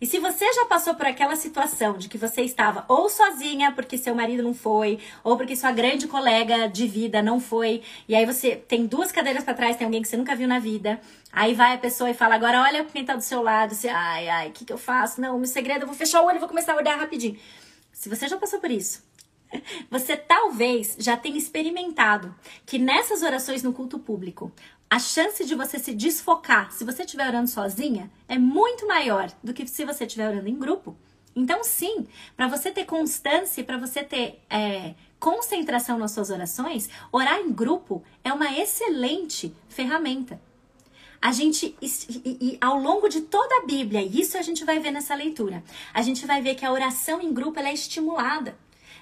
[0.00, 3.96] E se você já passou por aquela situação de que você estava ou sozinha porque
[3.96, 8.26] seu marido não foi, ou porque sua grande colega de vida não foi, e aí
[8.26, 11.00] você tem duas cadeiras para trás, tem alguém que você nunca viu na vida,
[11.32, 14.28] aí vai a pessoa e fala: agora olha quem tá do seu lado, você, ai,
[14.28, 15.20] ai, o que, que eu faço?
[15.20, 17.38] Não, meu segredo, eu vou fechar o olho vou começar a olhar rapidinho.
[17.92, 19.02] Se você já passou por isso,
[19.90, 22.34] você talvez já tenha experimentado
[22.66, 24.52] que nessas orações no culto público,
[24.88, 29.52] a chance de você se desfocar, se você estiver orando sozinha, é muito maior do
[29.52, 30.96] que se você estiver orando em grupo.
[31.34, 37.40] Então, sim, para você ter constância, para você ter é, concentração nas suas orações, orar
[37.40, 40.40] em grupo é uma excelente ferramenta.
[41.20, 41.88] A gente, e,
[42.24, 46.02] e, ao longo de toda a Bíblia, isso a gente vai ver nessa leitura, a
[46.02, 48.54] gente vai ver que a oração em grupo é estimulada.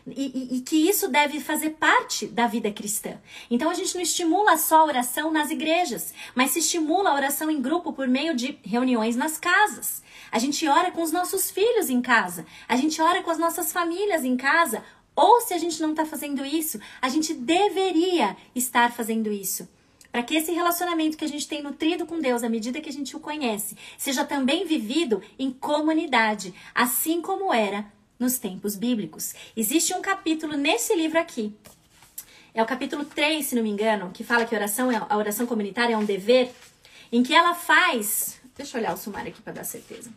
[0.04, 3.20] E, e, e, que isso deve fazer parte da vida cristã.
[3.48, 7.48] Então a gente não estimula só a oração nas igrejas, mas se estimula a oração
[7.48, 10.02] em grupo por meio de reuniões nas casas.
[10.32, 13.72] A gente ora com os nossos filhos em casa, a gente ora com as nossas
[13.72, 14.82] famílias em casa,
[15.14, 19.68] ou se a gente não está fazendo isso, a gente deveria estar fazendo isso.
[20.10, 22.92] Para que esse relacionamento que a gente tem nutrido com Deus à medida que a
[22.92, 27.90] gente o conhece, seja também vivido em comunidade, assim como era
[28.22, 29.34] nos tempos bíblicos.
[29.56, 31.52] Existe um capítulo nesse livro aqui.
[32.54, 35.16] É o capítulo 3, se não me engano, que fala que a oração, é, a
[35.16, 36.52] oração comunitária é um dever,
[37.10, 38.40] em que ela faz.
[38.56, 40.10] Deixa eu olhar o sumário aqui para dar certeza.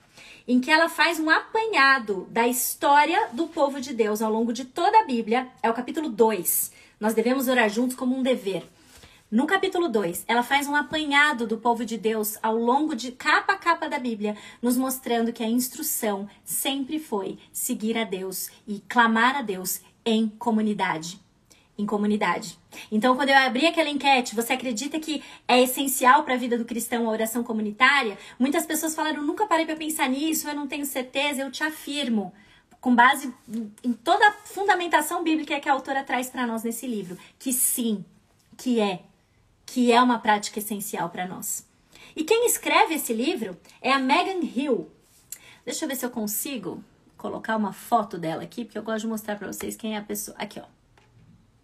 [0.48, 4.66] Em que ela faz um apanhado da história do povo de Deus ao longo de
[4.66, 5.48] toda a Bíblia.
[5.64, 6.72] É o capítulo 2.
[7.00, 8.64] Nós devemos orar juntos como um dever.
[9.32, 13.54] No capítulo 2, ela faz um apanhado do povo de Deus ao longo de capa
[13.54, 18.84] a capa da Bíblia, nos mostrando que a instrução sempre foi seguir a Deus e
[18.88, 21.20] clamar a Deus em comunidade.
[21.76, 22.60] Em comunidade.
[22.92, 26.64] Então, quando eu abri aquela enquete, você acredita que é essencial para a vida do
[26.64, 28.20] cristão a oração comunitária?
[28.38, 31.42] Muitas pessoas falaram: nunca parei para pensar nisso, eu não tenho certeza.
[31.42, 32.32] Eu te afirmo,
[32.80, 33.34] com base
[33.84, 38.06] em toda a fundamentação bíblica que a autora traz para nós nesse livro, que sim,
[38.56, 39.02] que é
[39.66, 41.66] que é uma prática essencial para nós.
[42.16, 44.90] E quem escreve esse livro é a Megan Hill.
[45.66, 46.84] Deixa eu ver se eu consigo
[47.18, 50.02] colocar uma foto dela aqui, porque eu gosto de mostrar para vocês quem é a
[50.02, 50.38] pessoa.
[50.40, 50.66] Aqui, ó.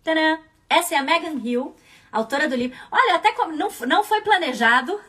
[0.03, 0.39] Tadã!
[0.69, 1.75] Essa é a Megan Hill,
[2.11, 2.77] autora do livro.
[2.91, 4.99] Olha, até como não, não foi planejado,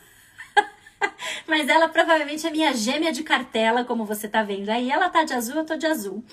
[1.47, 4.91] mas ela provavelmente é minha gêmea de cartela, como você tá vendo aí.
[4.91, 6.25] Ela tá de azul, eu tô de azul.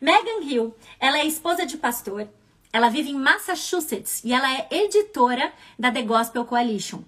[0.00, 2.28] Megan Hill, ela é esposa de pastor,
[2.72, 7.02] ela vive em Massachusetts e ela é editora da The Gospel Coalition.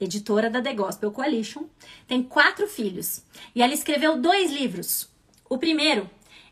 [0.00, 1.64] Editora da The Gospel Coalition.
[2.06, 3.22] Tem quatro filhos.
[3.54, 5.08] E ela escreveu dois livros.
[5.48, 6.08] O primeiro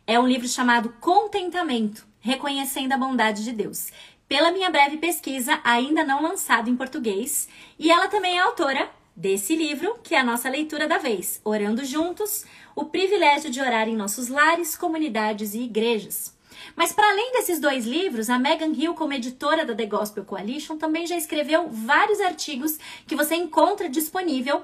[0.06, 3.90] é um livro chamado Contentamento Reconhecendo a Bondade de Deus.
[4.28, 7.48] Pela minha breve pesquisa, ainda não lançado em português.
[7.78, 11.84] E ela também é autora desse livro, que é a nossa leitura da vez, Orando
[11.84, 12.44] Juntos,
[12.74, 16.34] o privilégio de orar em nossos lares, comunidades e igrejas.
[16.74, 20.76] Mas para além desses dois livros, a Megan Hill, como editora da The Gospel Coalition,
[20.76, 24.62] também já escreveu vários artigos que você encontra disponível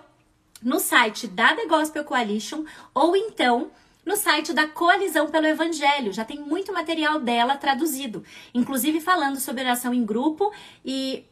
[0.63, 3.71] no site da The Gospel Coalition ou então
[4.05, 6.13] no site da Coalizão pelo Evangelho.
[6.13, 10.51] Já tem muito material dela traduzido, inclusive falando sobre oração em grupo.
[10.83, 11.25] E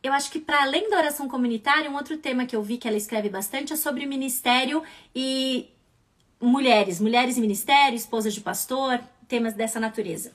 [0.00, 2.86] eu acho que para além da oração comunitária, um outro tema que eu vi que
[2.86, 4.82] ela escreve bastante é sobre ministério
[5.14, 5.68] e
[6.40, 10.32] mulheres, mulheres e ministério, esposas de pastor, temas dessa natureza.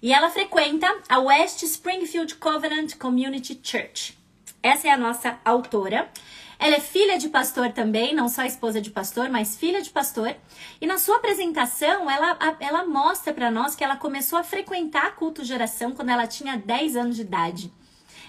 [0.00, 4.16] E ela frequenta a West Springfield Covenant Community Church.
[4.62, 6.10] Essa é a nossa autora.
[6.58, 10.34] Ela é filha de pastor também, não só esposa de pastor, mas filha de pastor.
[10.80, 15.44] E na sua apresentação, ela, ela mostra para nós que ela começou a frequentar culto
[15.44, 17.72] de oração quando ela tinha 10 anos de idade.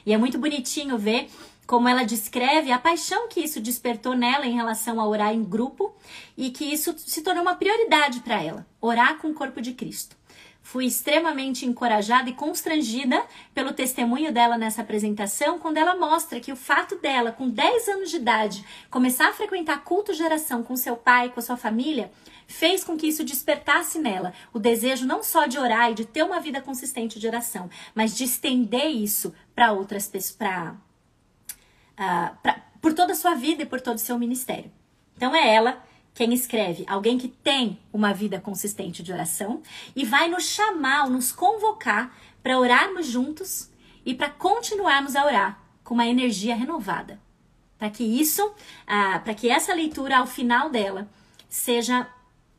[0.05, 1.29] E é muito bonitinho ver
[1.69, 5.95] como ela descreve a paixão que isso despertou nela em relação a orar em grupo
[6.35, 10.17] e que isso se tornou uma prioridade para ela, orar com o corpo de Cristo.
[10.63, 16.55] Fui extremamente encorajada e constrangida pelo testemunho dela nessa apresentação, quando ela mostra que o
[16.55, 20.97] fato dela, com 10 anos de idade, começar a frequentar culto de oração com seu
[20.97, 22.11] pai, com a sua família,
[22.47, 26.23] fez com que isso despertasse nela o desejo não só de orar e de ter
[26.23, 30.88] uma vida consistente de oração, mas de estender isso para outras pessoas,
[32.41, 34.71] pra, por toda a sua vida e por todo o seu ministério.
[35.15, 35.83] Então é ela
[36.13, 39.61] quem escreve, alguém que tem uma vida consistente de oração
[39.95, 43.69] e vai nos chamar, nos convocar para orarmos juntos
[44.05, 47.19] e para continuarmos a orar com uma energia renovada.
[47.77, 51.09] Para que isso, uh, para que essa leitura ao final dela
[51.47, 52.07] seja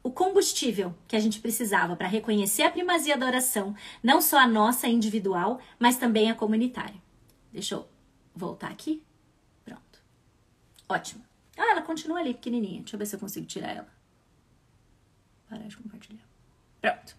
[0.03, 4.47] o combustível que a gente precisava para reconhecer a primazia da oração, não só a
[4.47, 6.97] nossa individual, mas também a comunitária.
[7.53, 7.86] Deixa eu
[8.34, 9.03] voltar aqui.
[10.91, 11.24] Ótimo.
[11.57, 12.80] Ah, ela continua ali pequenininha.
[12.80, 13.88] Deixa eu ver se eu consigo tirar ela.
[15.49, 16.24] Parar de compartilhar.
[16.80, 17.16] Pronto.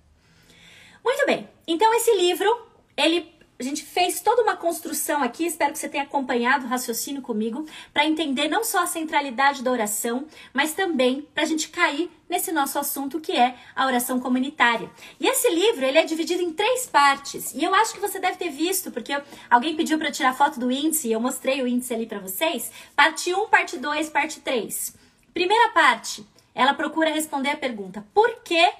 [1.03, 1.49] Muito bem.
[1.65, 2.67] Então esse livro,
[2.97, 7.22] ele a gente fez toda uma construção aqui, espero que você tenha acompanhado o raciocínio
[7.22, 12.09] comigo, para entender não só a centralidade da oração, mas também para a gente cair
[12.28, 14.89] nesse nosso assunto que é a oração comunitária.
[15.20, 18.38] E esse livro, ele é dividido em três partes, e eu acho que você deve
[18.38, 19.16] ter visto, porque
[19.49, 22.72] alguém pediu para tirar foto do índice, e eu mostrei o índice ali para vocês.
[22.95, 24.95] Parte 1, parte 2, parte 3.
[25.34, 28.72] Primeira parte, ela procura responder a pergunta: por que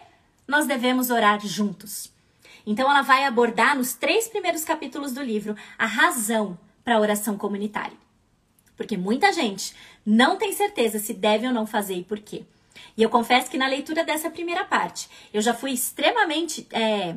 [0.48, 2.11] nós devemos orar juntos?
[2.66, 7.38] Então ela vai abordar nos três primeiros capítulos do livro a razão para a oração
[7.38, 7.98] comunitária.
[8.76, 12.44] Porque muita gente não tem certeza se deve ou não fazer e por quê.
[12.98, 17.16] E eu confesso que na leitura dessa primeira parte, eu já fui extremamente é,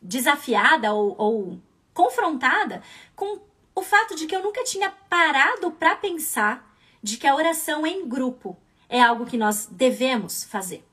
[0.00, 1.60] desafiada ou, ou
[1.94, 2.82] confrontada
[3.14, 3.40] com
[3.74, 8.08] o fato de que eu nunca tinha parado para pensar de que a oração em
[8.08, 8.56] grupo
[8.88, 10.84] é algo que nós devemos fazer.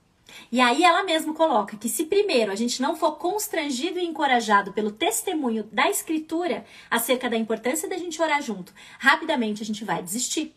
[0.51, 4.73] E aí ela mesma coloca que se primeiro a gente não for constrangido e encorajado
[4.73, 10.01] pelo testemunho da escritura acerca da importância da gente orar junto, rapidamente a gente vai
[10.01, 10.53] desistir.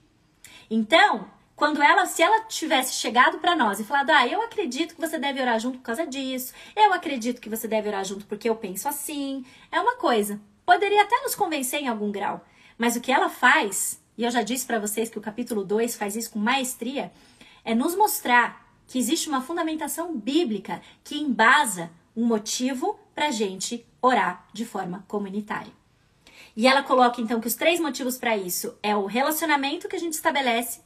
[0.70, 5.00] Então, quando ela, se ela tivesse chegado para nós e falado: "Ah, eu acredito que
[5.00, 6.52] você deve orar junto por causa disso.
[6.76, 10.38] Eu acredito que você deve orar junto porque eu penso assim", é uma coisa.
[10.66, 12.44] Poderia até nos convencer em algum grau,
[12.76, 15.96] mas o que ela faz, e eu já disse para vocês que o capítulo 2
[15.96, 17.12] faz isso com maestria,
[17.64, 23.86] é nos mostrar que existe uma fundamentação bíblica que embasa um motivo para a gente
[24.00, 25.72] orar de forma comunitária.
[26.56, 29.98] E ela coloca então que os três motivos para isso é o relacionamento que a
[29.98, 30.80] gente estabelece,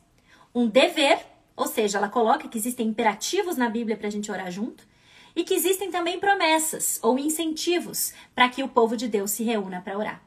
[0.55, 1.25] um dever,
[1.55, 4.85] ou seja, ela coloca que existem imperativos na Bíblia para a gente orar junto,
[5.35, 9.81] e que existem também promessas ou incentivos para que o povo de Deus se reúna
[9.81, 10.23] para orar.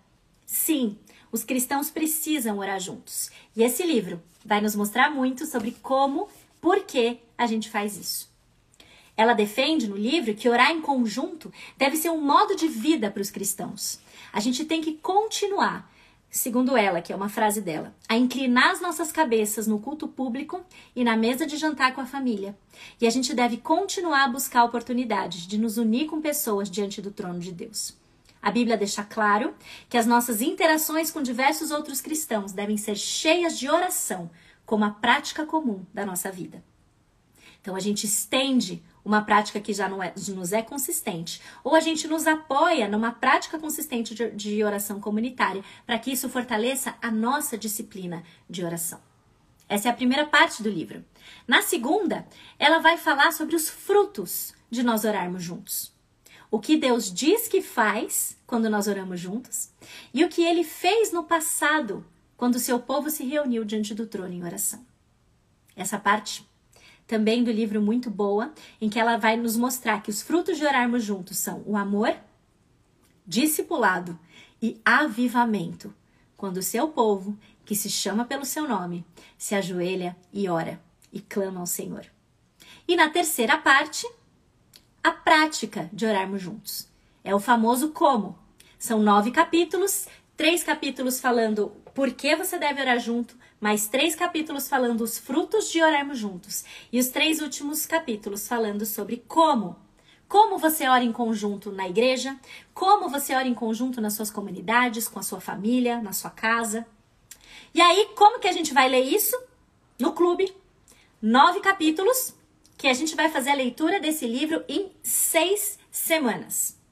[0.46, 0.98] Sim,
[1.32, 3.30] os cristãos precisam orar juntos.
[3.56, 6.30] E esse livro vai nos mostrar muito sobre como
[6.64, 8.32] por que a gente faz isso?
[9.18, 13.22] Ela defende no livro que orar em conjunto deve ser um modo de vida para
[13.22, 14.00] os cristãos.
[14.32, 15.92] A gente tem que continuar,
[16.32, 20.62] segundo ela, que é uma frase dela, a inclinar as nossas cabeças no culto público
[20.96, 22.58] e na mesa de jantar com a família.
[23.02, 27.12] E a gente deve continuar a buscar oportunidades de nos unir com pessoas diante do
[27.12, 27.94] trono de Deus.
[28.42, 29.54] A Bíblia deixa claro
[29.90, 34.32] que as nossas interações com diversos outros cristãos devem ser cheias de oração,
[34.66, 36.64] como a prática comum da nossa vida.
[37.62, 42.08] Então a gente estende uma prática que já é, nos é consistente, ou a gente
[42.08, 47.58] nos apoia numa prática consistente de, de oração comunitária, para que isso fortaleça a nossa
[47.58, 49.00] disciplina de oração.
[49.68, 51.04] Essa é a primeira parte do livro.
[51.48, 52.28] Na segunda,
[52.60, 55.94] ela vai falar sobre os frutos de nós orarmos juntos.
[56.52, 59.72] O que Deus diz que faz quando nós oramos juntos
[60.14, 62.06] e o que ele fez no passado
[62.38, 64.86] quando seu povo se reuniu diante do trono em oração.
[65.76, 66.48] Essa parte
[67.08, 70.66] também do livro muito boa, em que ela vai nos mostrar que os frutos de
[70.66, 72.16] orarmos juntos são o amor,
[73.26, 74.18] discipulado
[74.62, 75.94] e avivamento,
[76.38, 79.06] quando o seu povo, que se chama pelo seu nome,
[79.38, 80.82] se ajoelha e ora
[81.12, 82.06] e clama ao Senhor.
[82.88, 84.06] E na terceira parte,
[85.04, 86.88] a prática de orarmos juntos.
[87.24, 88.38] É o famoso como.
[88.78, 94.68] São nove capítulos, três capítulos falando por que você deve orar junto, mais três capítulos
[94.68, 99.76] falando os frutos de orarmos juntos e os três últimos capítulos falando sobre como.
[100.28, 102.36] Como você ora em conjunto na igreja,
[102.74, 106.86] como você ora em conjunto nas suas comunidades, com a sua família, na sua casa.
[107.74, 109.40] E aí, como que a gente vai ler isso?
[110.00, 110.52] No clube.
[111.22, 112.34] Nove capítulos,
[112.78, 116.83] que a gente vai fazer a leitura desse livro em seis semanas.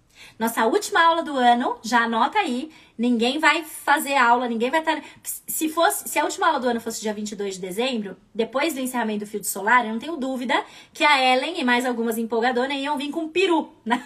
[0.41, 4.99] Nossa última aula do ano, já anota aí, ninguém vai fazer aula, ninguém vai estar.
[5.21, 8.79] Se fosse, se a última aula do ano fosse dia 22 de dezembro, depois do
[8.79, 12.75] encerramento do fio solar, eu não tenho dúvida que a Ellen e mais algumas empolgadoras
[12.75, 14.01] iam vir com peru na,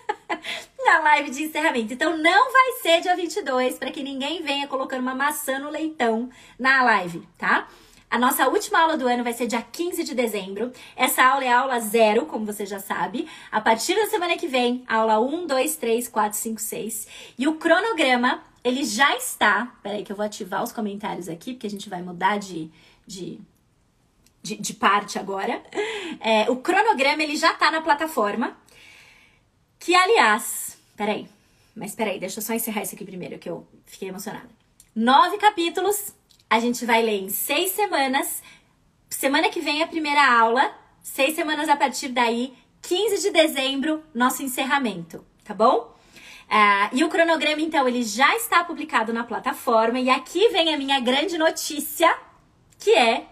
[0.82, 1.92] na live de encerramento.
[1.92, 6.30] Então não vai ser dia 22 para que ninguém venha colocando uma maçã no leitão
[6.58, 7.68] na live, tá?
[8.10, 10.72] A nossa última aula do ano vai ser dia 15 de dezembro.
[10.96, 13.28] Essa aula é aula zero, como você já sabe.
[13.52, 17.06] A partir da semana que vem, aula 1, 2, 3, 4, 5, 6.
[17.38, 19.76] E o cronograma, ele já está.
[19.80, 22.68] Peraí, que eu vou ativar os comentários aqui, porque a gente vai mudar de,
[23.06, 23.38] de,
[24.42, 25.62] de, de parte agora.
[26.18, 28.56] É, o cronograma, ele já está na plataforma.
[29.78, 31.28] Que, aliás, peraí.
[31.76, 34.50] Mas peraí, deixa eu só encerrar isso aqui primeiro, que eu fiquei emocionada.
[34.96, 36.12] Nove capítulos
[36.50, 38.42] a gente vai ler em seis semanas.
[39.08, 40.74] Semana que vem é a primeira aula.
[41.00, 45.94] Seis semanas a partir daí, 15 de dezembro, nosso encerramento, tá bom?
[46.50, 50.00] Uh, e o cronograma, então, ele já está publicado na plataforma.
[50.00, 52.12] E aqui vem a minha grande notícia.
[52.78, 53.26] que é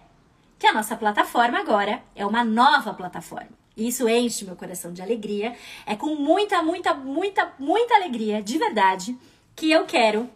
[0.59, 3.51] que a nossa plataforma agora é uma nova plataforma.
[3.77, 5.57] E isso enche meu coração de alegria.
[5.87, 9.17] É com muita, muita, muita, muita alegria, de verdade,
[9.55, 10.29] que eu quero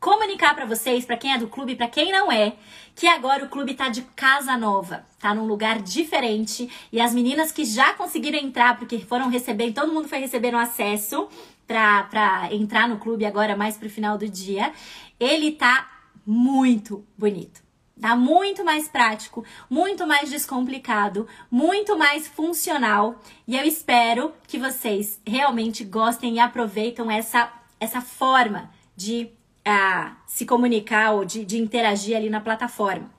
[0.00, 2.54] comunicar para vocês, para quem é do clube, para quem não é,
[2.96, 7.52] que agora o clube tá de casa nova, tá num lugar diferente e as meninas
[7.52, 11.28] que já conseguiram entrar porque foram receber, todo mundo foi recebendo acesso
[11.66, 14.72] para entrar no clube agora mais pro final do dia,
[15.20, 15.88] ele tá
[16.26, 17.60] muito bonito.
[18.00, 23.20] Tá muito mais prático, muito mais descomplicado, muito mais funcional.
[23.46, 29.30] E eu espero que vocês realmente gostem e aproveitem essa, essa forma de
[29.66, 33.10] uh, se comunicar ou de, de interagir ali na plataforma.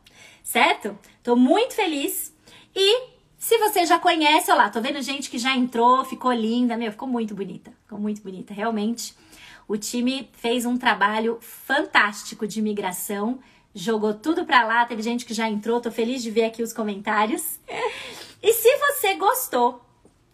[0.43, 0.97] Certo?
[1.23, 2.35] Tô muito feliz.
[2.75, 6.77] E se você já conhece, olha lá, tô vendo gente que já entrou, ficou linda,
[6.77, 7.71] meu, ficou muito bonita.
[7.83, 9.15] Ficou muito bonita, realmente.
[9.67, 13.39] O time fez um trabalho fantástico de migração
[13.73, 14.85] jogou tudo pra lá.
[14.85, 17.59] Teve gente que já entrou, tô feliz de ver aqui os comentários.
[18.43, 19.85] E se você gostou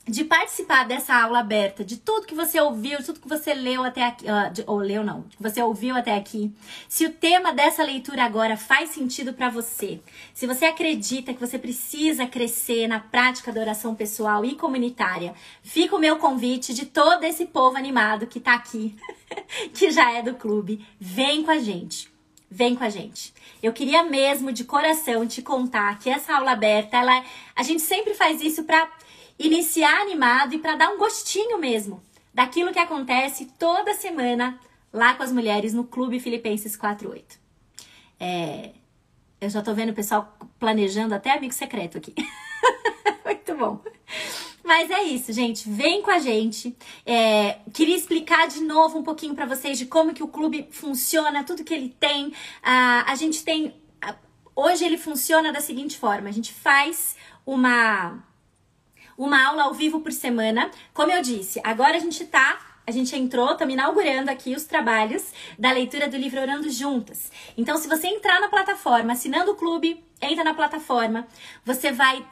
[0.07, 3.83] de participar dessa aula aberta, de tudo que você ouviu, de tudo que você leu
[3.83, 6.51] até aqui, uh, de, ou leu não, que você ouviu até aqui,
[6.87, 9.99] se o tema dessa leitura agora faz sentido para você,
[10.33, 15.95] se você acredita que você precisa crescer na prática da oração pessoal e comunitária, fica
[15.95, 18.95] o meu convite de todo esse povo animado que tá aqui,
[19.73, 22.15] que já é do clube, vem com a gente.
[22.49, 23.33] Vem com a gente.
[23.61, 27.21] Eu queria mesmo de coração te contar que essa aula aberta, ela,
[27.53, 28.89] a gente sempre faz isso para
[29.39, 32.01] iniciar animado e para dar um gostinho mesmo
[32.33, 34.59] daquilo que acontece toda semana
[34.93, 37.39] lá com as mulheres no Clube Filipenses 48.
[38.19, 38.71] É,
[39.39, 42.13] eu já tô vendo o pessoal planejando até amigo secreto aqui.
[43.25, 43.81] Muito bom.
[44.63, 45.69] Mas é isso, gente.
[45.69, 46.75] Vem com a gente.
[47.05, 51.43] É, queria explicar de novo um pouquinho para vocês de como que o clube funciona,
[51.43, 52.33] tudo que ele tem.
[52.61, 53.73] Ah, a gente tem.
[54.55, 57.15] Hoje ele funciona da seguinte forma: a gente faz
[57.45, 58.21] uma
[59.17, 60.69] uma aula ao vivo por semana.
[60.93, 65.33] Como eu disse, agora a gente tá a gente entrou, estamos inaugurando aqui os trabalhos
[65.59, 67.29] da leitura do livro Orando Juntas.
[67.57, 71.27] Então, se você entrar na plataforma, assinando o clube, entra na plataforma,
[71.65, 72.25] você vai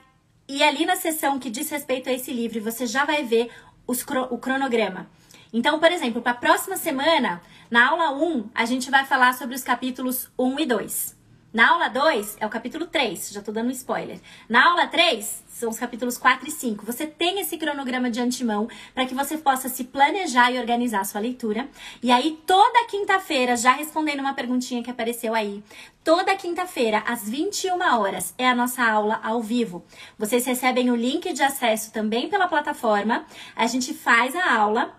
[0.48, 3.52] e ali na seção que diz respeito a esse livro, você já vai ver
[3.86, 5.10] os, o cronograma.
[5.52, 9.56] Então, por exemplo, para a próxima semana, na aula 1, a gente vai falar sobre
[9.56, 11.15] os capítulos 1 e 2.
[11.56, 14.20] Na aula 2 é o capítulo 3, já tô dando um spoiler.
[14.50, 16.86] Na aula 3 são os capítulos 4 e 5.
[16.86, 21.06] Você tem esse cronograma de antemão para que você possa se planejar e organizar a
[21.06, 21.70] sua leitura.
[22.04, 25.64] E aí, toda quinta-feira, já respondendo uma perguntinha que apareceu aí,
[26.04, 29.86] toda quinta-feira, às 21 horas, é a nossa aula ao vivo.
[30.20, 33.26] Vocês recebem o link de acesso também pela plataforma.
[33.56, 34.94] A gente faz a aula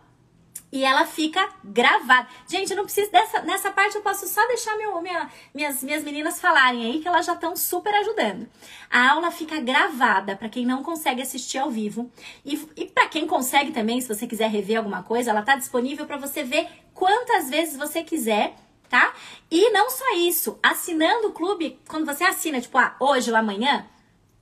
[0.71, 2.29] e ela fica gravada.
[2.49, 6.03] Gente, eu não preciso dessa nessa parte eu posso só deixar meu, minha, minhas minhas
[6.03, 8.49] meninas falarem aí que elas já estão super ajudando.
[8.91, 12.11] A aula fica gravada para quem não consegue assistir ao vivo
[12.45, 16.07] e, e para quem consegue também, se você quiser rever alguma coisa, ela tá disponível
[16.07, 18.55] para você ver quantas vezes você quiser
[18.89, 19.13] tá?
[19.51, 23.85] E não só isso, assinando o clube, quando você assina, tipo, ah, hoje ou amanhã,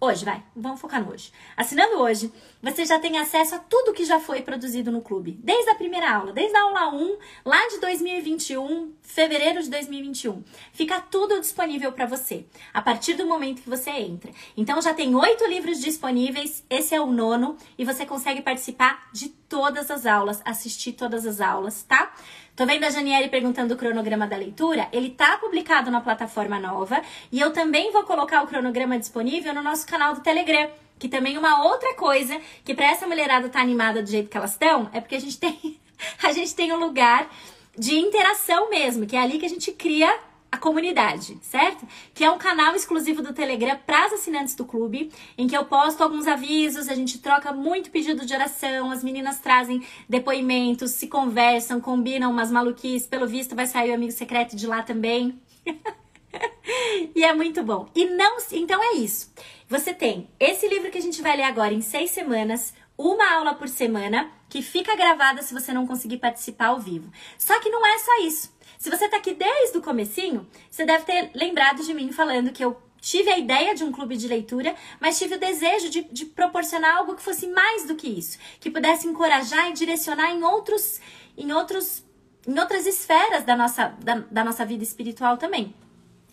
[0.04, 1.32] Hoje, vai, vamos focar no hoje.
[1.56, 2.30] Assinando hoje,
[2.62, 5.38] você já tem acesso a tudo que já foi produzido no clube.
[5.42, 10.44] Desde a primeira aula, desde a aula 1, lá de 2021, fevereiro de 2021.
[10.74, 12.44] Fica tudo disponível para você,
[12.74, 14.30] a partir do momento que você entra.
[14.54, 19.30] Então já tem oito livros disponíveis, esse é o nono, e você consegue participar de
[19.30, 22.12] todas as aulas, assistir todas as aulas, tá?
[22.56, 24.88] Tô vendo a Janiele perguntando o cronograma da leitura.
[24.92, 27.02] Ele tá publicado na plataforma nova
[27.32, 30.70] e eu também vou colocar o cronograma disponível no nosso canal do Telegram.
[30.96, 34.52] Que também uma outra coisa que para essa mulherada tá animada do jeito que elas
[34.52, 35.80] estão é porque a gente tem
[36.22, 37.28] a gente tem um lugar
[37.76, 40.16] de interação mesmo, que é ali que a gente cria
[40.54, 41.84] a comunidade, certo?
[42.14, 45.64] Que é um canal exclusivo do Telegram para as assinantes do clube, em que eu
[45.64, 51.08] posto alguns avisos, a gente troca muito pedido de oração, as meninas trazem depoimentos, se
[51.08, 55.40] conversam, combinam umas maluquices, pelo visto vai sair o amigo secreto de lá também.
[57.16, 57.88] e é muito bom.
[57.92, 59.32] E não, então é isso.
[59.68, 63.54] Você tem esse livro que a gente vai ler agora em seis semanas, uma aula
[63.54, 67.10] por semana, que fica gravada se você não conseguir participar ao vivo.
[67.36, 68.54] Só que não é só isso.
[68.78, 72.64] Se você tá aqui desde o comecinho, você deve ter lembrado de mim falando que
[72.64, 76.24] eu tive a ideia de um clube de leitura, mas tive o desejo de, de
[76.24, 81.00] proporcionar algo que fosse mais do que isso, que pudesse encorajar e direcionar em outros,
[81.36, 82.02] em outros,
[82.46, 85.74] em outras esferas da nossa, da, da nossa vida espiritual também.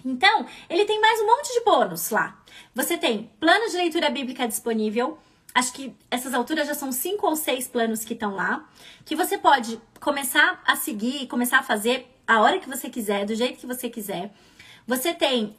[0.03, 2.41] Então, ele tem mais um monte de bônus lá.
[2.73, 5.19] Você tem plano de leitura bíblica disponível.
[5.53, 8.67] Acho que essas alturas já são cinco ou seis planos que estão lá,
[9.03, 13.35] que você pode começar a seguir, começar a fazer a hora que você quiser, do
[13.35, 14.31] jeito que você quiser.
[14.87, 15.57] Você tem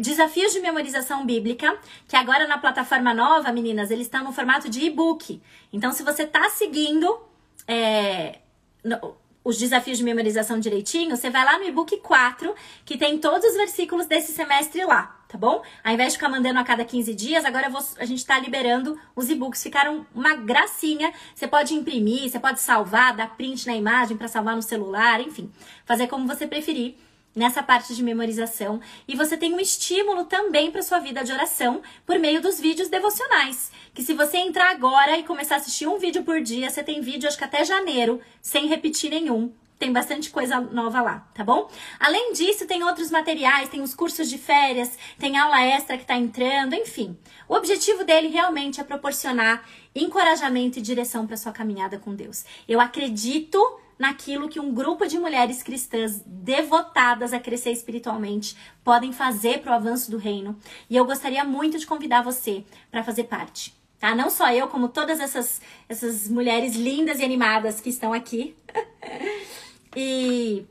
[0.00, 1.78] desafios de memorização bíblica,
[2.08, 5.42] que agora na plataforma nova, meninas, eles estão no formato de e-book.
[5.72, 7.20] Então, se você tá seguindo
[7.68, 8.38] é,
[8.82, 13.44] no, os desafios de memorização direitinho, você vai lá no e-book 4, que tem todos
[13.50, 15.62] os versículos desse semestre lá, tá bom?
[15.82, 19.00] Ao invés de ficar mandando a cada 15 dias, agora vou, a gente tá liberando
[19.16, 19.62] os e-books.
[19.62, 21.10] Ficaram uma gracinha.
[21.34, 25.50] Você pode imprimir, você pode salvar, dar print na imagem para salvar no celular, enfim,
[25.86, 26.96] fazer como você preferir
[27.34, 28.78] nessa parte de memorização
[29.08, 32.90] e você tem um estímulo também para sua vida de oração por meio dos vídeos
[32.90, 33.72] devocionais.
[33.94, 37.00] Que se você entrar agora e começar a assistir um vídeo por dia, você tem
[37.00, 39.50] vídeo acho que até janeiro, sem repetir nenhum.
[39.82, 41.68] Tem bastante coisa nova lá, tá bom?
[41.98, 46.16] Além disso, tem outros materiais, tem os cursos de férias, tem aula extra que tá
[46.16, 47.18] entrando, enfim.
[47.48, 52.44] O objetivo dele realmente é proporcionar encorajamento e direção para sua caminhada com Deus.
[52.68, 53.58] Eu acredito
[53.98, 59.74] naquilo que um grupo de mulheres cristãs devotadas a crescer espiritualmente podem fazer para o
[59.74, 60.56] avanço do reino.
[60.88, 63.74] E eu gostaria muito de convidar você para fazer parte.
[63.98, 64.14] Tá?
[64.14, 68.56] Não só eu, como todas essas, essas mulheres lindas e animadas que estão aqui.
[69.96, 70.66] e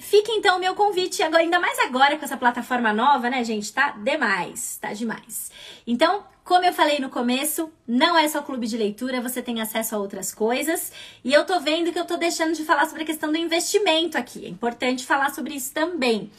[0.00, 3.72] fica então o meu convite, agora, ainda mais agora com essa plataforma nova, né, gente?
[3.72, 5.50] Tá demais, tá demais.
[5.86, 9.94] Então, como eu falei no começo, não é só clube de leitura, você tem acesso
[9.94, 10.92] a outras coisas.
[11.24, 14.18] E eu tô vendo que eu tô deixando de falar sobre a questão do investimento
[14.18, 14.44] aqui.
[14.44, 16.30] É importante falar sobre isso também.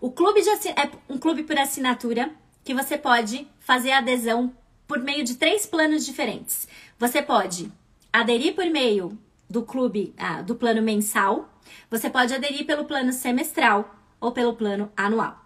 [0.00, 2.30] O clube de é um clube por assinatura
[2.62, 4.52] que você pode fazer adesão
[4.86, 6.68] por meio de três planos diferentes.
[6.98, 7.70] Você pode
[8.12, 9.18] aderir por meio
[9.48, 11.48] do clube, ah, do plano mensal,
[11.90, 15.38] você pode aderir pelo plano semestral ou pelo plano anual.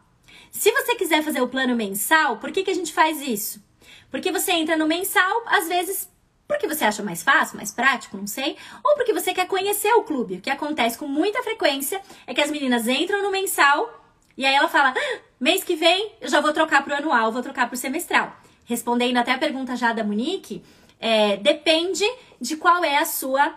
[0.50, 3.62] Se você quiser fazer o plano mensal, por que, que a gente faz isso?
[4.10, 6.10] Porque você entra no mensal, às vezes
[6.46, 10.02] porque você acha mais fácil, mais prático, não sei, ou porque você quer conhecer o
[10.02, 10.34] clube.
[10.34, 14.02] O que acontece com muita frequência é que as meninas entram no mensal
[14.36, 17.42] e aí ela fala: ah, mês que vem eu já vou trocar pro anual, vou
[17.42, 18.36] trocar pro semestral.
[18.64, 20.62] Respondendo até a pergunta já da Monique,
[21.00, 22.04] é, depende
[22.40, 23.54] de qual é a sua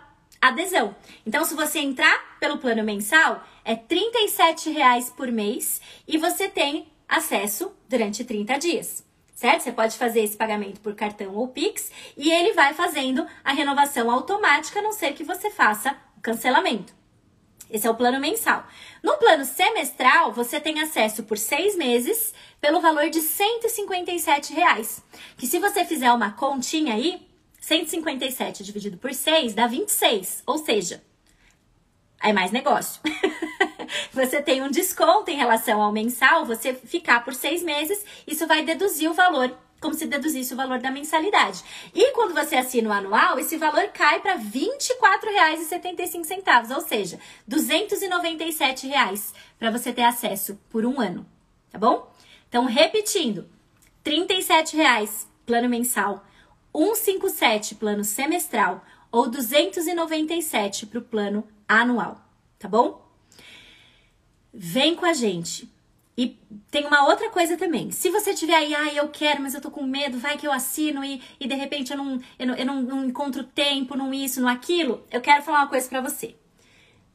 [0.47, 0.95] adesão.
[1.25, 6.87] Então, se você entrar pelo plano mensal, é R$ reais por mês e você tem
[7.07, 9.05] acesso durante 30 dias
[9.35, 9.63] certo?
[9.63, 14.09] Você pode fazer esse pagamento por cartão ou Pix e ele vai fazendo a renovação
[14.09, 16.95] automática, a não ser que você faça o cancelamento.
[17.69, 18.65] Esse é o plano mensal.
[19.03, 25.03] No plano semestral, você tem acesso por seis meses pelo valor de 157 reais.
[25.35, 27.27] Que se você fizer uma continha aí,
[27.65, 30.43] 157 dividido por 6 dá 26.
[30.45, 31.03] Ou seja,
[32.21, 33.01] é mais negócio.
[34.13, 38.63] você tem um desconto em relação ao mensal, você ficar por seis meses, isso vai
[38.63, 39.51] deduzir o valor,
[39.81, 41.63] como se deduzisse o valor da mensalidade.
[41.91, 47.21] E quando você assina o anual, esse valor cai para R$ 24,75, ou seja, R$
[47.47, 48.91] 297
[49.57, 51.25] para você ter acesso por um ano,
[51.71, 52.13] tá bom?
[52.47, 53.49] Então, repetindo,
[54.05, 56.23] R$ 37,00 plano mensal,
[56.75, 62.19] 157 plano semestral ou 297 para o plano anual,
[62.59, 63.05] tá bom?
[64.53, 65.73] Vem com a gente.
[66.17, 66.39] E
[66.71, 67.91] tem uma outra coisa também.
[67.91, 70.51] Se você tiver aí, ah, eu quero, mas eu tô com medo, vai que eu
[70.51, 74.13] assino e, e de repente eu, não, eu, não, eu não, não encontro tempo, não
[74.13, 76.35] isso, não aquilo, eu quero falar uma coisa para você.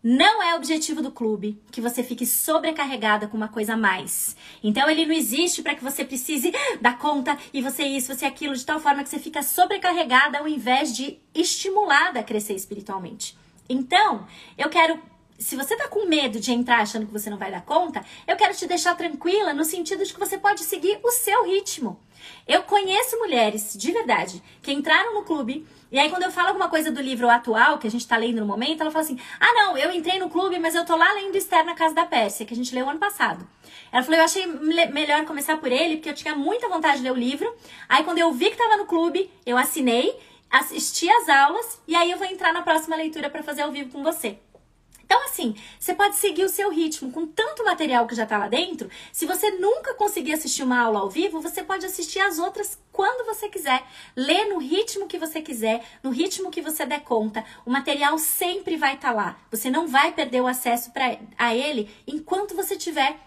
[0.03, 4.35] Não é objetivo do clube que você fique sobrecarregada com uma coisa a mais.
[4.65, 8.57] Então ele não existe para que você precise dar conta e você isso, você aquilo,
[8.57, 13.37] de tal forma que você fica sobrecarregada ao invés de estimulada a crescer espiritualmente.
[13.69, 14.99] Então, eu quero
[15.39, 18.37] se você tá com medo de entrar achando que você não vai dar conta, eu
[18.37, 21.99] quero te deixar tranquila no sentido de que você pode seguir o seu ritmo.
[22.47, 26.69] Eu conheço mulheres, de verdade, que entraram no clube e aí quando eu falo alguma
[26.69, 29.53] coisa do livro atual que a gente tá lendo no momento, ela fala assim: "Ah,
[29.55, 32.47] não, eu entrei no clube, mas eu tô lá lendo Esther na Casa da Pérsia,
[32.47, 33.47] que a gente leu ano passado".
[33.91, 37.13] Ela falou: "Eu achei melhor começar por ele, porque eu tinha muita vontade de ler
[37.13, 37.53] o livro.
[37.89, 40.17] Aí quando eu vi que tava no clube, eu assinei,
[40.49, 43.91] assisti as aulas e aí eu vou entrar na próxima leitura para fazer ao vivo
[43.91, 44.39] com você".
[45.11, 48.47] Então, assim, você pode seguir o seu ritmo com tanto material que já está lá
[48.47, 48.89] dentro.
[49.13, 53.27] Se você nunca conseguir assistir uma aula ao vivo, você pode assistir as outras quando
[53.27, 53.83] você quiser.
[54.15, 57.45] Ler no ritmo que você quiser, no ritmo que você der conta.
[57.67, 59.37] O material sempre vai estar tá lá.
[59.51, 63.19] Você não vai perder o acesso pra, a ele enquanto você tiver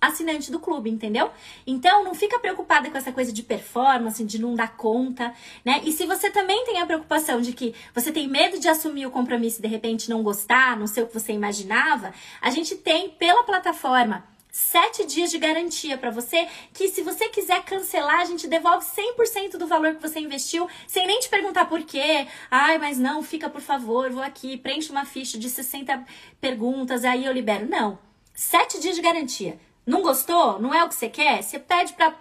[0.00, 1.30] assinante do clube, entendeu?
[1.66, 5.32] Então, não fica preocupada com essa coisa de performance, de não dar conta,
[5.64, 5.80] né?
[5.84, 9.10] E se você também tem a preocupação de que você tem medo de assumir o
[9.10, 13.10] compromisso e de repente não gostar, não ser o que você imaginava, a gente tem
[13.10, 18.48] pela plataforma sete dias de garantia para você, que se você quiser cancelar, a gente
[18.48, 22.26] devolve 100% do valor que você investiu, sem nem te perguntar por quê.
[22.50, 26.04] Ai, mas não, fica por favor, vou aqui, preenche uma ficha de 60
[26.40, 27.68] perguntas, aí eu libero.
[27.68, 28.07] Não.
[28.38, 29.58] Sete dias de garantia.
[29.84, 30.60] Não gostou?
[30.60, 31.42] Não é o que você quer?
[31.42, 32.14] Você pede para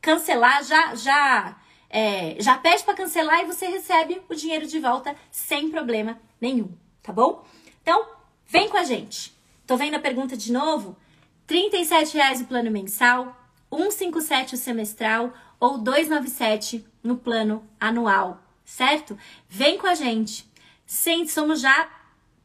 [0.00, 1.56] cancelar, já já
[1.90, 6.70] é, já pede para cancelar e você recebe o dinheiro de volta sem problema nenhum,
[7.02, 7.44] tá bom?
[7.82, 8.06] Então,
[8.46, 9.36] vem com a gente.
[9.66, 10.96] Tô vendo a pergunta de novo?
[11.50, 11.70] R$
[12.14, 13.36] reais o plano mensal,
[13.68, 19.18] 157 o semestral ou 297 no plano anual, certo?
[19.48, 20.48] Vem com a gente.
[20.86, 21.97] Sim, somos já